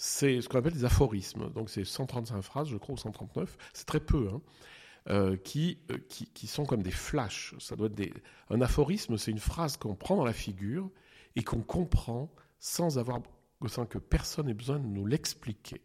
[0.01, 1.49] c'est ce qu'on appelle des aphorismes.
[1.51, 3.57] Donc, c'est 135 phrases, je crois, ou 139.
[3.73, 4.41] C'est très peu, hein,
[5.09, 7.53] euh, qui, euh, qui, qui, sont comme des flashs.
[7.59, 8.13] Ça doit être des...
[8.49, 10.89] Un aphorisme, c'est une phrase qu'on prend dans la figure
[11.35, 13.19] et qu'on comprend sans avoir
[13.67, 15.81] sans que personne ait besoin de nous l'expliquer.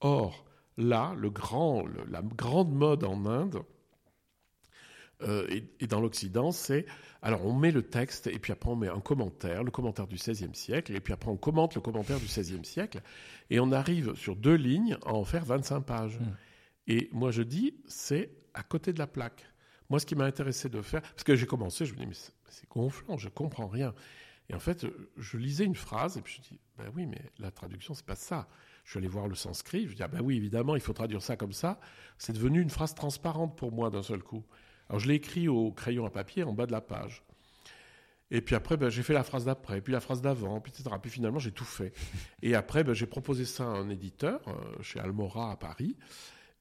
[0.00, 0.46] Or,
[0.78, 3.62] là, le grand, la grande mode en Inde
[5.24, 6.86] euh, et, dans l'Occident, c'est
[7.22, 10.16] alors on met le texte et puis après on met un commentaire, le commentaire du
[10.16, 13.00] XVIe siècle, et puis après on commente le commentaire du XVIe siècle,
[13.50, 16.18] et on arrive sur deux lignes à en faire 25 pages.
[16.18, 16.34] Hmm.
[16.86, 19.44] Et moi je dis, c'est à côté de la plaque.
[19.90, 22.14] Moi, ce qui m'a intéressé de faire, parce que j'ai commencé, je me dis, mais
[22.14, 23.94] c'est gonflant, je comprends rien.
[24.48, 27.50] Et en fait, je lisais une phrase et puis je dis, ben oui, mais la
[27.50, 28.48] traduction, c'est pas ça.
[28.84, 31.22] Je suis allé voir le sanskrit, je dis, ah ben oui, évidemment, il faut traduire
[31.22, 31.80] ça comme ça.
[32.18, 34.44] C'est devenu une phrase transparente pour moi d'un seul coup.
[34.94, 37.24] Alors je l'ai écrit au crayon à papier en bas de la page.
[38.30, 40.94] Et puis après, ben, j'ai fait la phrase d'après, puis la phrase d'avant, puis etc.
[41.02, 41.92] Puis finalement, j'ai tout fait.
[42.42, 44.52] Et après, ben, j'ai proposé ça à un éditeur euh,
[44.82, 45.96] chez Almora à Paris.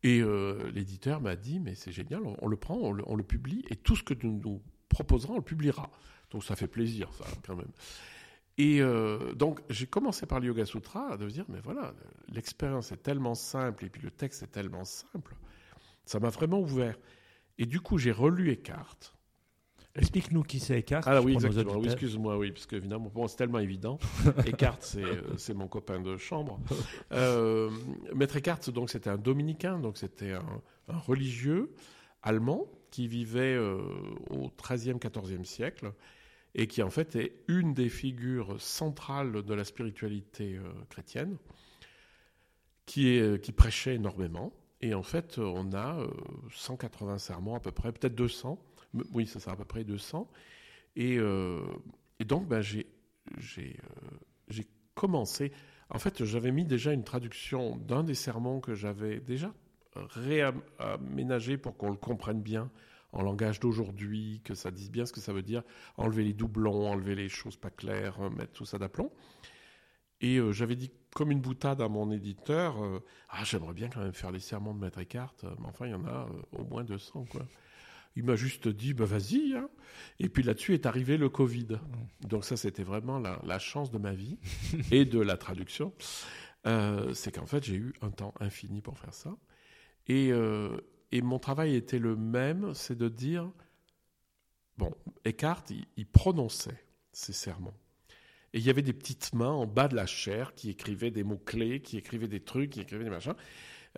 [0.01, 3.75] Et euh, l'éditeur m'a dit, mais c'est génial, on, le prend, on le, publie, et
[3.75, 5.91] tout ce que nous, nous proposerons, on le publiera.
[6.31, 7.71] Donc ça fait plaisir, ça, quand même.
[8.57, 11.93] Et euh, donc, j'ai commencé par le Yoga Sutra, de me dire, mais voilà,
[12.29, 15.35] l'expérience est tellement simple et puis le texte est tellement simple.
[16.03, 16.97] Ça m'a vraiment ouvert.
[17.57, 18.97] Et du coup, j'ai relu Eckhart.
[19.95, 21.03] Explique-nous qui c'est Eckhart.
[21.05, 21.77] Ah oui, exactement.
[21.77, 23.99] Oui, excuse-moi, oui, parce qu'évidemment, bon, c'est tellement évident.
[24.47, 26.59] Eckhart, euh, c'est mon copain de chambre.
[27.11, 27.69] Euh,
[28.15, 31.71] Maître Eckhart, donc, c'était un dominicain, donc c'était un, un, religieux
[32.23, 35.93] allemand qui vivait au XIIIe, XIVe siècle
[36.55, 41.37] et qui en fait est une des figures centrales de la spiritualité euh, chrétienne,
[42.85, 44.53] qui, est, euh, qui prêchait énormément.
[44.83, 45.97] Et en fait, on a
[46.51, 48.59] 180 euh, sermons à peu près, peut-être 200.
[49.13, 50.29] Oui, ça sera à peu près 200.
[50.97, 51.15] Et,
[52.19, 52.85] et donc, ben, j'ai
[54.93, 55.51] commencé.
[55.89, 59.53] En fait, j'avais mis déjà une traduction d'un des sermons que j'avais déjà
[59.95, 62.69] réaménagé pour qu'on le comprenne bien
[63.13, 65.63] en langage d'aujourd'hui, que ça dise bien ce que ça veut dire,
[65.97, 69.11] enlever les doublons, enlever les choses pas claires, euh, mettre tout ça d'aplomb.
[70.19, 74.01] Et euh, j'avais dit comme une boutade à mon éditeur, euh, ah j'aimerais bien quand
[74.01, 76.83] même faire les sermons de Maître Eckhart, mais enfin il y en a au moins
[76.83, 77.45] 200 quoi.
[78.15, 79.55] Il m'a juste dit, bah vas-y.
[79.55, 79.67] Hein.
[80.19, 81.65] Et puis là-dessus est arrivé le Covid.
[81.71, 82.27] Mmh.
[82.27, 84.37] Donc ça, c'était vraiment la, chance de ma vie
[84.91, 85.93] et de la traduction.
[86.63, 89.35] c'est qu'en fait, j'ai eu un temps infini pour faire ça.
[90.05, 90.31] Et,
[91.11, 93.51] et mon travail était le même, c'est de dire,
[94.77, 94.91] bon,
[95.25, 95.63] Eckhart,
[95.95, 97.75] il, prononçait ses sermons.
[98.53, 101.23] Et il y avait des petites mains en bas de la chair qui écrivaient des
[101.23, 103.35] mots-clés, qui écrivaient des trucs, qui écrivaient des machins,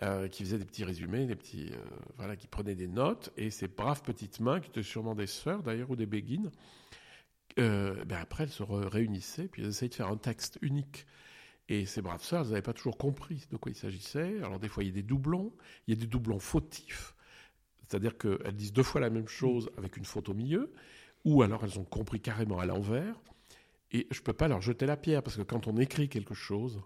[0.02, 1.78] euh, qui faisaient des petits résumés, des petits, euh,
[2.16, 3.30] voilà, qui prenaient des notes.
[3.36, 6.50] Et ces braves petites mains, qui étaient sûrement des sœurs d'ailleurs, ou des béguines,
[7.58, 11.06] euh, ben après elles se réunissaient, puis elles essayaient de faire un texte unique.
[11.68, 14.38] Et ces braves sœurs, elles n'avaient pas toujours compris de quoi il s'agissait.
[14.42, 15.52] Alors des fois, il y a des doublons,
[15.86, 17.14] il y a des doublons fautifs.
[17.88, 20.72] C'est-à-dire qu'elles disent deux fois la même chose avec une faute au milieu,
[21.24, 23.20] ou alors elles ont compris carrément à l'envers.
[23.92, 26.34] Et je ne peux pas leur jeter la pierre, parce que quand on écrit quelque
[26.34, 26.82] chose,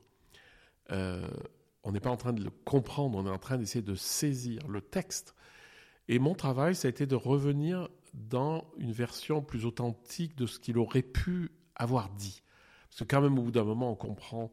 [0.91, 1.29] euh,
[1.83, 4.67] on n'est pas en train de le comprendre, on est en train d'essayer de saisir
[4.69, 5.35] le texte.
[6.09, 10.59] Et mon travail, ça a été de revenir dans une version plus authentique de ce
[10.59, 12.43] qu'il aurait pu avoir dit.
[12.89, 14.53] Parce que quand même, au bout d'un moment, on comprend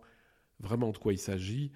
[0.59, 1.71] vraiment de quoi il s'agit,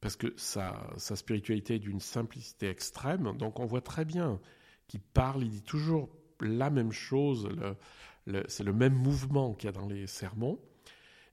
[0.00, 4.40] parce que sa, sa spiritualité est d'une simplicité extrême, donc on voit très bien
[4.86, 6.08] qu'il parle, il dit toujours
[6.40, 7.48] la même chose,
[8.48, 10.58] c'est le même mouvement qu'il y a dans les sermons,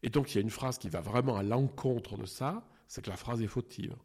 [0.04, 3.04] et donc il y a une phrase qui va vraiment à l'encontre de ça, c'est
[3.04, 3.96] que la phrase est fautive.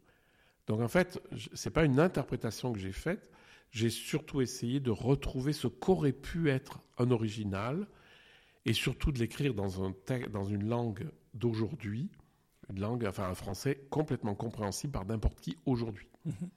[0.67, 1.21] Donc en fait,
[1.53, 3.29] ce n'est pas une interprétation que j'ai faite,
[3.71, 7.87] j'ai surtout essayé de retrouver ce qu'aurait pu être un original,
[8.65, 9.93] et surtout de l'écrire dans, un
[10.31, 12.09] dans une langue d'aujourd'hui,
[12.69, 16.07] une langue, enfin un français complètement compréhensible par n'importe qui aujourd'hui.
[16.25, 16.49] Mhm.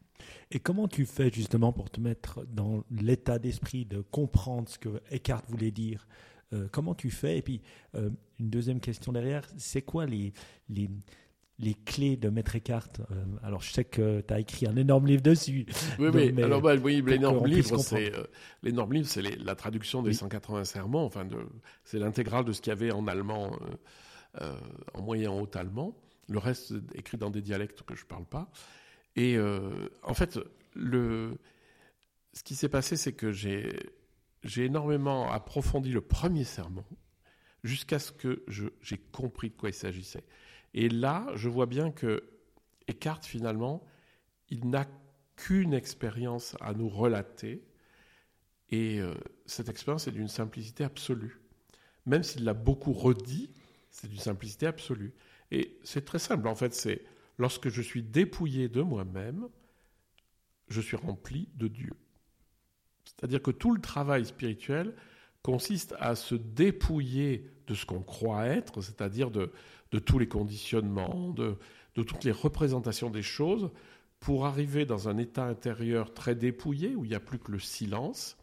[0.51, 5.01] Et comment tu fais justement pour te mettre dans l'état d'esprit de comprendre ce que
[5.11, 6.07] Eckhart voulait dire
[6.53, 7.39] euh, Comment tu fais?
[7.39, 7.61] Et puis,
[7.95, 10.33] euh, une deuxième question derrière, c'est quoi les,
[10.69, 10.91] les,
[11.59, 12.91] les clés de Maître Eckhart?
[13.11, 15.67] Euh, alors, je sais que tu as écrit un énorme livre dessus.
[15.99, 16.43] Oui, oui.
[16.43, 21.05] alors, bah, oui, l'énorme livre, c'est la traduction des 180 sermons.
[21.05, 21.27] Enfin,
[21.85, 23.59] c'est l'intégrale de ce qu'il y avait en allemand,
[24.95, 25.97] en moyen haut allemand.
[26.29, 28.51] Le reste écrit dans des dialectes que je ne parle pas.
[29.17, 29.39] Et
[30.03, 30.39] en fait,
[30.75, 31.39] le,
[32.33, 33.79] ce qui s'est passé, c'est que j'ai
[34.57, 36.85] énormément approfondi le premier sermon
[37.63, 38.45] jusqu'à ce que
[38.83, 40.25] j'ai compris de quoi il s'agissait.
[40.75, 42.25] Et là, je vois bien que
[42.89, 43.87] Eckhart, finalement,
[44.51, 44.87] il n'a
[45.37, 47.65] qu'une expérience à nous relater,
[48.71, 49.15] et euh,
[49.47, 51.41] cette expérience est d'une simplicité absolue.
[52.07, 53.51] Même s'il l'a beaucoup redit,
[53.91, 55.15] c'est d'une simplicité absolue.
[55.51, 57.03] Et c'est très simple, en fait, c'est
[57.39, 59.49] lorsque je suis dépouillé de moi-même,
[60.69, 61.93] je suis rempli de Dieu.
[63.05, 64.95] C'est-à-dire que tout le travail spirituel
[65.43, 69.53] consiste à se dépouiller de ce qu'on croit être, c'est-à-dire de,
[70.05, 71.57] tous les conditionnements, de,
[71.95, 73.71] toutes les représentations des choses,
[74.21, 77.59] pour arriver dans un état intérieur très dépouillé, où il n'y a plus que le
[77.59, 78.39] silence.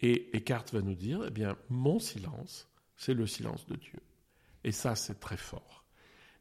[0.00, 4.00] Et Eckhart va nous dire, eh bien, mon silence, c'est le silence de Dieu.
[4.64, 5.84] Et ça, c'est très fort.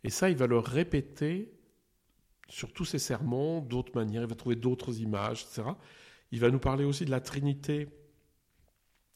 [0.03, 1.51] Et ça, il va le répéter
[2.49, 5.69] sur tous ses sermons, d'autres manières, il va trouver d'autres images, etc.
[6.31, 7.87] Il va nous parler aussi de la Trinité.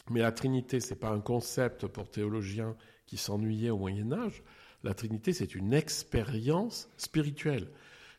[0.10, 4.44] Mais la Trinité, ce n'est pas un concept pour théologiens qui s'ennuyaient au Moyen Âge.
[4.84, 7.70] La Trinité, c'est une expérience spirituelle.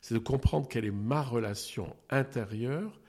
[0.01, 3.01] C'est de comprendre quelle est ma relation intérieure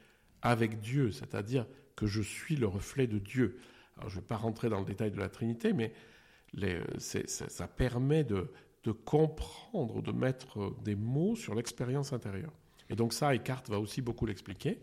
[0.41, 1.65] avec Dieu, c'est-à-dire
[1.95, 3.59] que je suis le reflet de Dieu.
[3.97, 5.93] Alors, je ne vais pas rentrer dans le détail de la Trinité, mais
[6.97, 8.51] ça permet de,
[8.85, 12.53] de comprendre, de mettre des mots sur l'expérience intérieure.
[12.89, 14.79] Et donc ça, Eckhart va aussi beaucoup l'expliquer.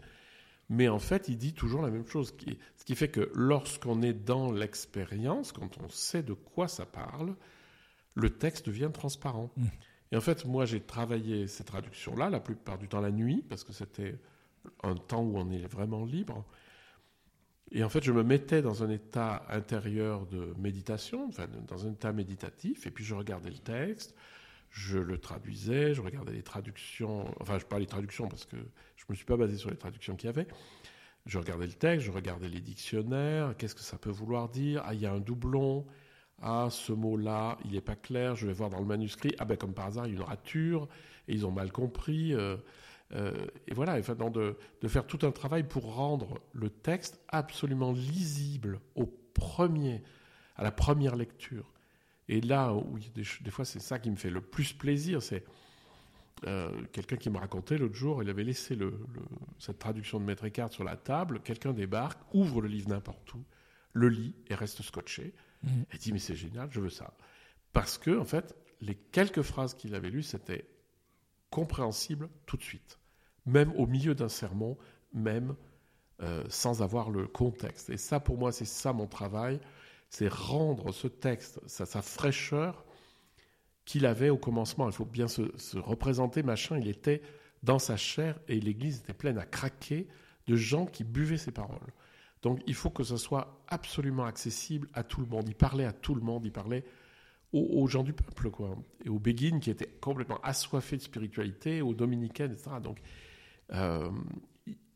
[0.68, 2.34] Mais en fait, il dit toujours la même chose.
[2.76, 7.36] Ce qui fait que lorsqu'on est dans l'expérience, quand on sait de quoi ça parle,
[8.14, 9.50] le texte devient transparent.
[9.56, 9.64] Mmh.
[10.12, 13.64] Et en fait, moi, j'ai travaillé ces traductions-là, la plupart du temps la nuit, parce
[13.64, 14.18] que c'était
[14.82, 16.44] un temps où on est vraiment libre.
[17.74, 21.92] Et en fait, je me mettais dans un état intérieur de méditation, enfin, dans un
[21.92, 24.14] état méditatif, et puis je regardais le texte,
[24.68, 29.04] je le traduisais, je regardais les traductions, enfin, je parle des traductions parce que je
[29.08, 30.46] ne me suis pas basé sur les traductions qu'il y avait.
[31.24, 34.82] Je regardais le texte, je regardais les dictionnaires, qu'est-ce que ça peut vouloir dire?
[34.84, 35.86] Ah, il y a un doublon,
[36.42, 39.56] ah, ce mot-là, il n'est pas clair, je vais voir dans le manuscrit, ah ben
[39.56, 40.88] comme par hasard, il y a une rature,
[41.26, 42.34] et ils ont mal compris.
[42.34, 42.56] Euh,
[43.14, 47.92] euh, et voilà, enfin, de, de, faire tout un travail pour rendre le texte absolument
[47.92, 50.02] lisible au premier,
[50.56, 51.72] à la première lecture.
[52.28, 52.74] Et là,
[53.14, 55.22] des, des fois, c'est ça qui me fait le plus plaisir.
[55.22, 55.44] C'est
[56.46, 58.98] euh, quelqu'un qui me racontait l'autre jour, il avait laissé le,
[59.58, 61.40] cette traduction de Maître Eckhart sur la table.
[61.40, 63.44] Quelqu'un débarque, ouvre le livre n'importe où,
[63.92, 65.34] le lit et reste scotché.
[65.62, 65.68] Mmh.
[65.92, 67.14] Et dit mais c'est génial, je veux ça.
[67.72, 70.66] Parce que en fait, les quelques phrases qu'il avait lues, c'était
[71.50, 72.98] compréhensible tout de suite
[73.46, 74.76] même au milieu d'un sermon,
[75.12, 75.54] même
[76.22, 77.90] euh, sans avoir le contexte.
[77.90, 79.60] Et ça, pour moi, c'est ça mon travail,
[80.08, 82.84] c'est rendre ce texte, sa, fraîcheur
[83.84, 84.86] qu'il avait au commencement.
[84.86, 87.22] Il faut bien se, se, représenter, machin, il était
[87.62, 90.06] dans sa chair et l'église était pleine à craquer
[90.46, 91.92] de gens qui buvaient ses paroles.
[92.42, 95.48] Donc il faut que ce soit absolument accessible à tout le monde.
[95.48, 96.84] Il parlait à tout le monde, il parlait
[97.52, 98.76] aux, gens du peuple, quoi.
[99.04, 102.70] Et aux béguines qui étaient complètement assoiffés de spiritualité, aux dominicaines, etc.
[102.82, 102.98] Donc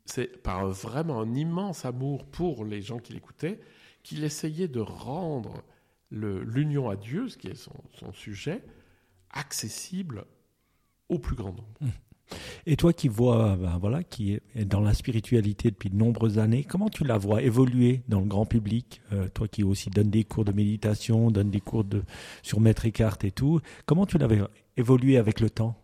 [0.04, 3.60] c'est par vraiment un immense amour pour les gens qui l'écoutaient
[4.02, 5.64] qu'il essayait de rendre
[6.12, 8.62] l'union à Dieu, ce qui est son, sujet,
[9.30, 10.24] accessible
[11.08, 11.74] au plus grand nombre.
[11.80, 11.88] Mmh.
[12.66, 16.64] Et toi qui vois, ben voilà, qui est dans la spiritualité depuis de nombreuses années,
[16.64, 20.24] comment tu la vois évoluer dans le grand public euh, Toi qui aussi donnes des
[20.24, 22.02] cours de méditation, donnes des cours de,
[22.42, 24.40] sur Maître Eckhart et tout, comment tu l'avais
[24.76, 25.76] évolué avec le temps?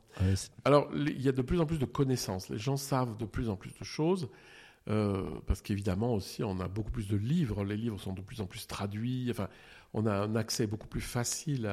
[0.65, 2.49] Alors, il y a de plus en plus de connaissances.
[2.49, 4.29] Les gens savent de plus en plus de choses.
[4.89, 7.65] Euh, parce qu'évidemment aussi, on a beaucoup plus de livres.
[7.65, 9.29] Les livres sont de plus en plus traduits.
[9.31, 9.49] Enfin,
[9.95, 11.71] on a un accès beaucoup plus facile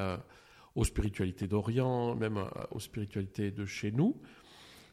[0.76, 4.16] aux spiritualités d'Orient, même aux spiritualités de chez nous.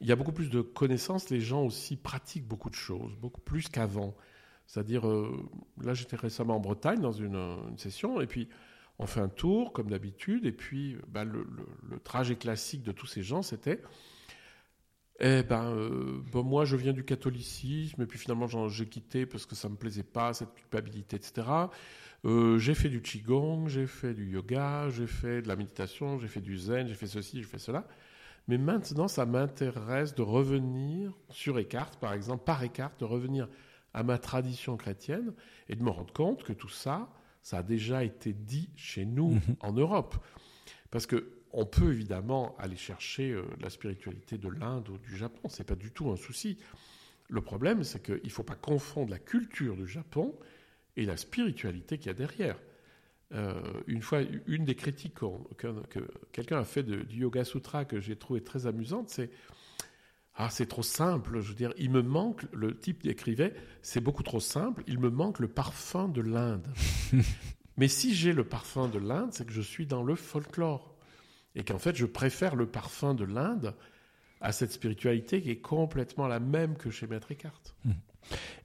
[0.02, 1.30] Il y a beaucoup plus de connaissances.
[1.30, 4.16] Les gens aussi pratiquent beaucoup de choses, beaucoup plus qu'avant.
[4.68, 5.48] C'est-à-dire, euh,
[5.82, 8.50] là, j'étais récemment en Bretagne dans une session, et puis
[9.00, 11.46] on fait un tour, comme d'habitude, et puis bah, le,
[12.04, 13.82] trajet classique de tous ces gens, c'était
[15.20, 19.56] eh ben, euh, moi, je viens du catholicisme, et puis finalement, j'ai quitté parce que
[19.56, 21.48] ça me plaisait pas, cette culpabilité, etc.
[22.26, 26.28] Euh, j'ai fait du qigong, j'ai fait du yoga, j'ai fait de la méditation, j'ai
[26.28, 27.88] fait du zen, j'ai fait ceci, j'ai fait cela.
[28.48, 33.48] Mais maintenant, ça m'intéresse de revenir sur Eckhart, par exemple, par Eckhart, de revenir
[33.93, 35.34] à ma tradition chrétienne
[35.68, 37.10] et de me rendre compte que tout ça,
[37.48, 39.56] ça a déjà été dit chez nous mhm.
[39.62, 40.18] en Europe.
[40.91, 45.48] Parce que on peut évidemment aller chercher euh, la spiritualité de l'Inde ou du Japon,
[45.48, 46.58] c'est pas du tout un souci.
[47.30, 50.38] Le problème, c'est qu'il ne faut pas confondre la culture du Japon
[50.98, 52.60] et la spiritualité qu'il y a derrière.
[53.32, 53.54] Euh,
[53.88, 55.68] une fois, une des critiques que,
[56.34, 59.30] quelqu'un a fait du Yoga Sutra que j'ai trouvé très amusante, c'est
[60.38, 61.42] ah, c'est trop simple.
[61.42, 65.10] Je veux dire, il me manque, le type écrivait, c'est beaucoup trop simple, il me
[65.10, 66.68] manque le parfum de l'Inde.
[67.78, 70.96] Mais si j'ai le parfum de l'Inde, c'est que je suis dans le folklore.
[71.56, 73.74] Et qu'en fait, je préfère le parfum de l'Inde
[74.40, 77.62] à cette spiritualité qui est complètement la même que chez Maître Eckhart.
[77.86, 77.92] Mmh.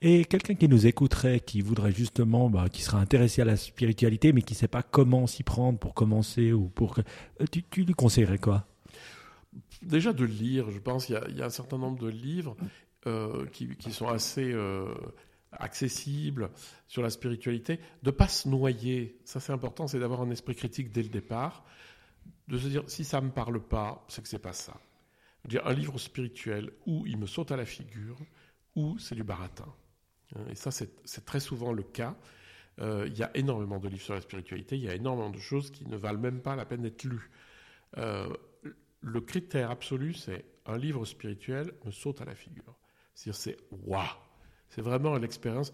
[0.01, 4.31] Et quelqu'un qui nous écouterait, qui voudrait justement, bah, qui sera intéressé à la spiritualité,
[4.31, 7.83] mais qui ne sait pas comment s'y prendre pour commencer ou pour, euh, tu, tu
[7.83, 8.67] lui conseillerais quoi?
[9.85, 10.71] Déjà de lire.
[10.71, 12.55] Je pense qu'il y, a un certain nombre de livres
[13.07, 14.93] euh, qui, sont assez euh,
[15.51, 16.49] accessibles
[16.87, 17.79] sur la spiritualité.
[18.01, 19.19] De pas se noyer.
[19.25, 19.87] Ça, c'est important.
[19.87, 21.65] C'est d'avoir un esprit critique dès le départ.
[22.47, 24.79] De se dire si ça me parle pas, c'est que c'est pas ça.
[25.65, 28.17] Un livre spirituel où il me saute à la figure
[28.75, 29.71] ou c'est du baratin.
[30.37, 32.15] Euh, et ça, c'est très souvent le cas.
[32.79, 35.37] Euh, il y a énormément de livres sur la spiritualité, il y a énormément de
[35.37, 37.29] choses qui ne valent même pas la peine d'être lues.
[39.03, 42.77] Le critère absolu, c'est un livre spirituel me saute à la figure.
[43.13, 44.07] C'est-à-dire, c'est waouh
[44.69, 45.71] C'est vraiment l'expérience.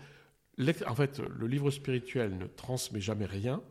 [0.88, 3.62] En fait, le livre spirituel ne transmet jamais rien.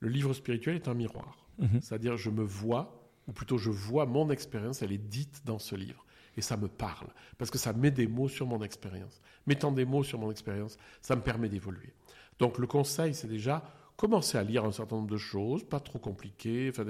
[0.00, 1.46] Le livre spirituel est un miroir.
[1.58, 1.80] Mhm.
[1.80, 5.76] C'est-à-dire, je me vois, ou plutôt je vois mon expérience, elle est dite dans ce
[5.76, 6.04] livre
[6.36, 9.20] et ça me parle, parce que ça met des mots sur mon expérience.
[9.46, 11.94] Mettant des mots sur mon expérience, ça me permet d'évoluer.
[12.38, 13.64] Donc le conseil, c'est déjà
[13.96, 16.84] commencer à lire un certain nombre de choses, pas trop compliquées, enfin,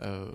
[0.00, 0.32] euh,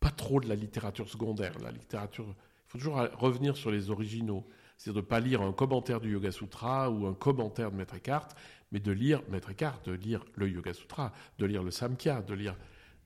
[0.00, 1.52] pas trop de la littérature secondaire.
[1.62, 2.34] La littérature, il
[2.66, 4.46] faut toujours revenir sur les originaux.
[4.76, 7.94] C'est-à-dire de ne pas lire un commentaire du Yoga Sutra ou un commentaire de Maître
[7.94, 8.28] Eckhart,
[8.72, 12.32] mais de lire Maître Eckhart, de lire le Yoga Sutra, de lire le Samkhya, de
[12.32, 12.56] lire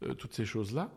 [0.04, 0.92] euh, toutes ces choses-là,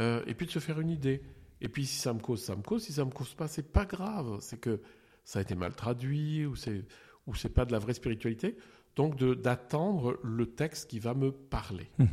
[0.00, 1.22] euh, et puis de se faire une idée.
[1.60, 2.84] Et puis si ça me cause, ça me cause.
[2.84, 4.38] Si ça me cause pas, c'est pas grave.
[4.40, 4.80] C'est que
[5.24, 6.84] ça a été mal traduit ou c'est
[7.26, 8.56] ou c'est pas de la vraie spiritualité.
[8.96, 11.90] Donc d'attendre le texte qui va me parler.
[11.98, 12.08] Mhm.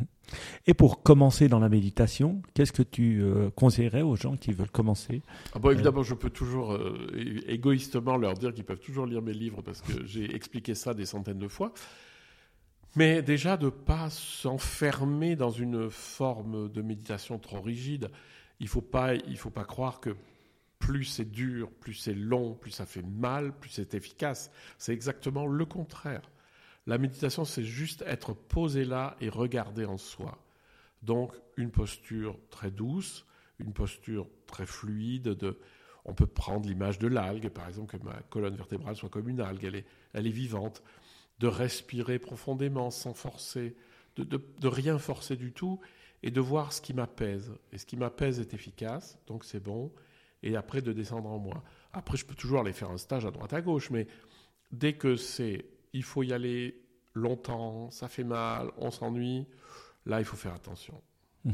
[0.66, 4.72] Et pour commencer dans la méditation, qu'est-ce que tu euh, conseillerais aux gens qui veulent
[4.72, 5.22] commencer?
[5.54, 7.08] Ah bon, Évidemment, je peux toujours euh,
[7.48, 11.06] égoïstement leur dire qu'ils peuvent toujours lire mes livres parce que j'ai expliqué ça des
[11.06, 11.74] centaines de fois.
[12.96, 18.10] Mais déjà de pas s'enfermer dans une forme de méditation trop rigide.
[18.60, 20.16] Il ne faut, pas, faut pas croire que
[20.78, 24.52] plus c'est dur, plus c'est long, plus ça fait mal, plus c'est efficace.
[24.78, 26.22] C'est exactement le contraire.
[26.88, 30.38] La méditation, c'est juste être posé là et regarder en soi.
[31.04, 33.26] Donc une posture très douce,
[33.60, 35.30] une posture très fluide.
[35.30, 35.60] De,
[36.06, 39.42] on peut prendre l'image de l'algue, par exemple, que ma colonne vertébrale soit comme une
[39.42, 40.82] algue, elle est, elle est vivante.
[41.40, 43.76] De respirer profondément sans forcer,
[44.16, 45.80] de, de rien forcer du tout
[46.24, 47.52] et de voir ce qui m'apaise.
[47.72, 49.92] Et ce qui m'apaise est efficace, donc c'est bon.
[50.44, 51.64] Et après, de descendre en moi.
[51.94, 54.08] Après, je peux toujours aller faire un stage à droite à gauche, mais
[54.72, 56.82] dès que c'est il faut y aller
[57.14, 59.46] longtemps, ça fait mal, on s'ennuie,
[60.06, 61.02] là, il faut faire attention.
[61.44, 61.54] Mhm.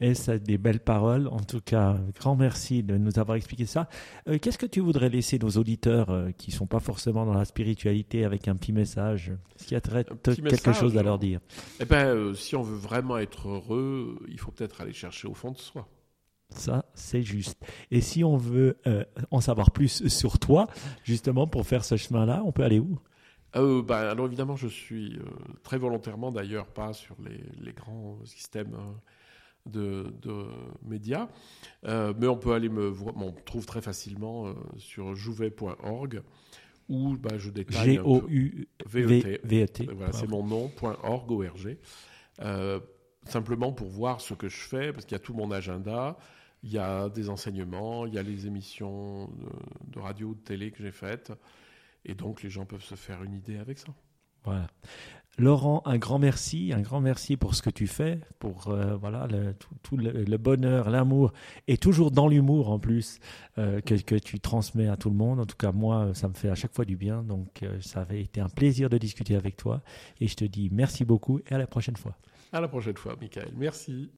[0.00, 1.26] Et c'est des belles paroles.
[1.26, 3.88] En tout cas, grand merci de nous avoir expliqué ça.
[4.28, 7.44] Euh, qu'est-ce que tu voudrais laisser nos auditeurs euh, qui sont pas forcément dans la
[7.44, 9.32] spiritualité avec un petit message?
[9.56, 10.04] Est-ce qu'il y a
[10.50, 11.40] quelque chose à leur dire?
[11.80, 15.34] Eh ben, euh, si on veut vraiment être heureux, il faut peut-être aller chercher au
[15.34, 15.88] fond de soi.
[16.50, 17.58] Ça, c'est juste.
[17.90, 18.78] Et si on veut
[19.30, 20.68] en savoir plus sur toi,
[21.04, 22.98] justement, pour faire ce chemin-là, on peut aller où?
[23.54, 25.18] Ben, alors évidemment, je suis
[25.62, 28.76] très volontairement d'ailleurs pas sur les, les grands systèmes
[29.68, 30.46] de,
[30.86, 31.28] médias.
[31.84, 36.22] Euh, mais on peut aller me voir, on trouve très facilement euh, sur jouvet.org
[36.88, 37.96] où bah, je détaille.
[37.96, 39.84] G-O-U-V-E-T.
[39.84, 40.70] E voilà, c'est mon nom,
[41.02, 41.78] .org, O-R-G.
[42.40, 42.80] Euh,
[43.24, 46.16] simplement pour voir ce que je fais, parce qu'il y a tout mon agenda,
[46.62, 50.40] il y a des enseignements, il y a les émissions de, de radio ou de
[50.40, 51.32] télé que j'ai faites,
[52.04, 53.94] et donc les gens peuvent se faire une idée avec ça.
[54.44, 54.66] Voilà.
[55.38, 59.28] Laurent, un grand merci, un grand merci pour ce que tu fais, pour euh, voilà
[59.28, 61.32] le, tout, le, bonheur, l'amour
[61.68, 63.20] et toujours dans l'humour en plus
[63.56, 65.38] euh, que, que, tu transmets à tout le monde.
[65.38, 67.22] En tout cas, moi, ça me fait à chaque fois du bien.
[67.22, 69.80] Donc, euh, ça avait été un plaisir de discuter avec toi
[70.20, 72.16] et je te dis merci beaucoup et à la prochaine fois.
[72.52, 73.52] À la prochaine fois, Michael.
[73.56, 74.10] Merci.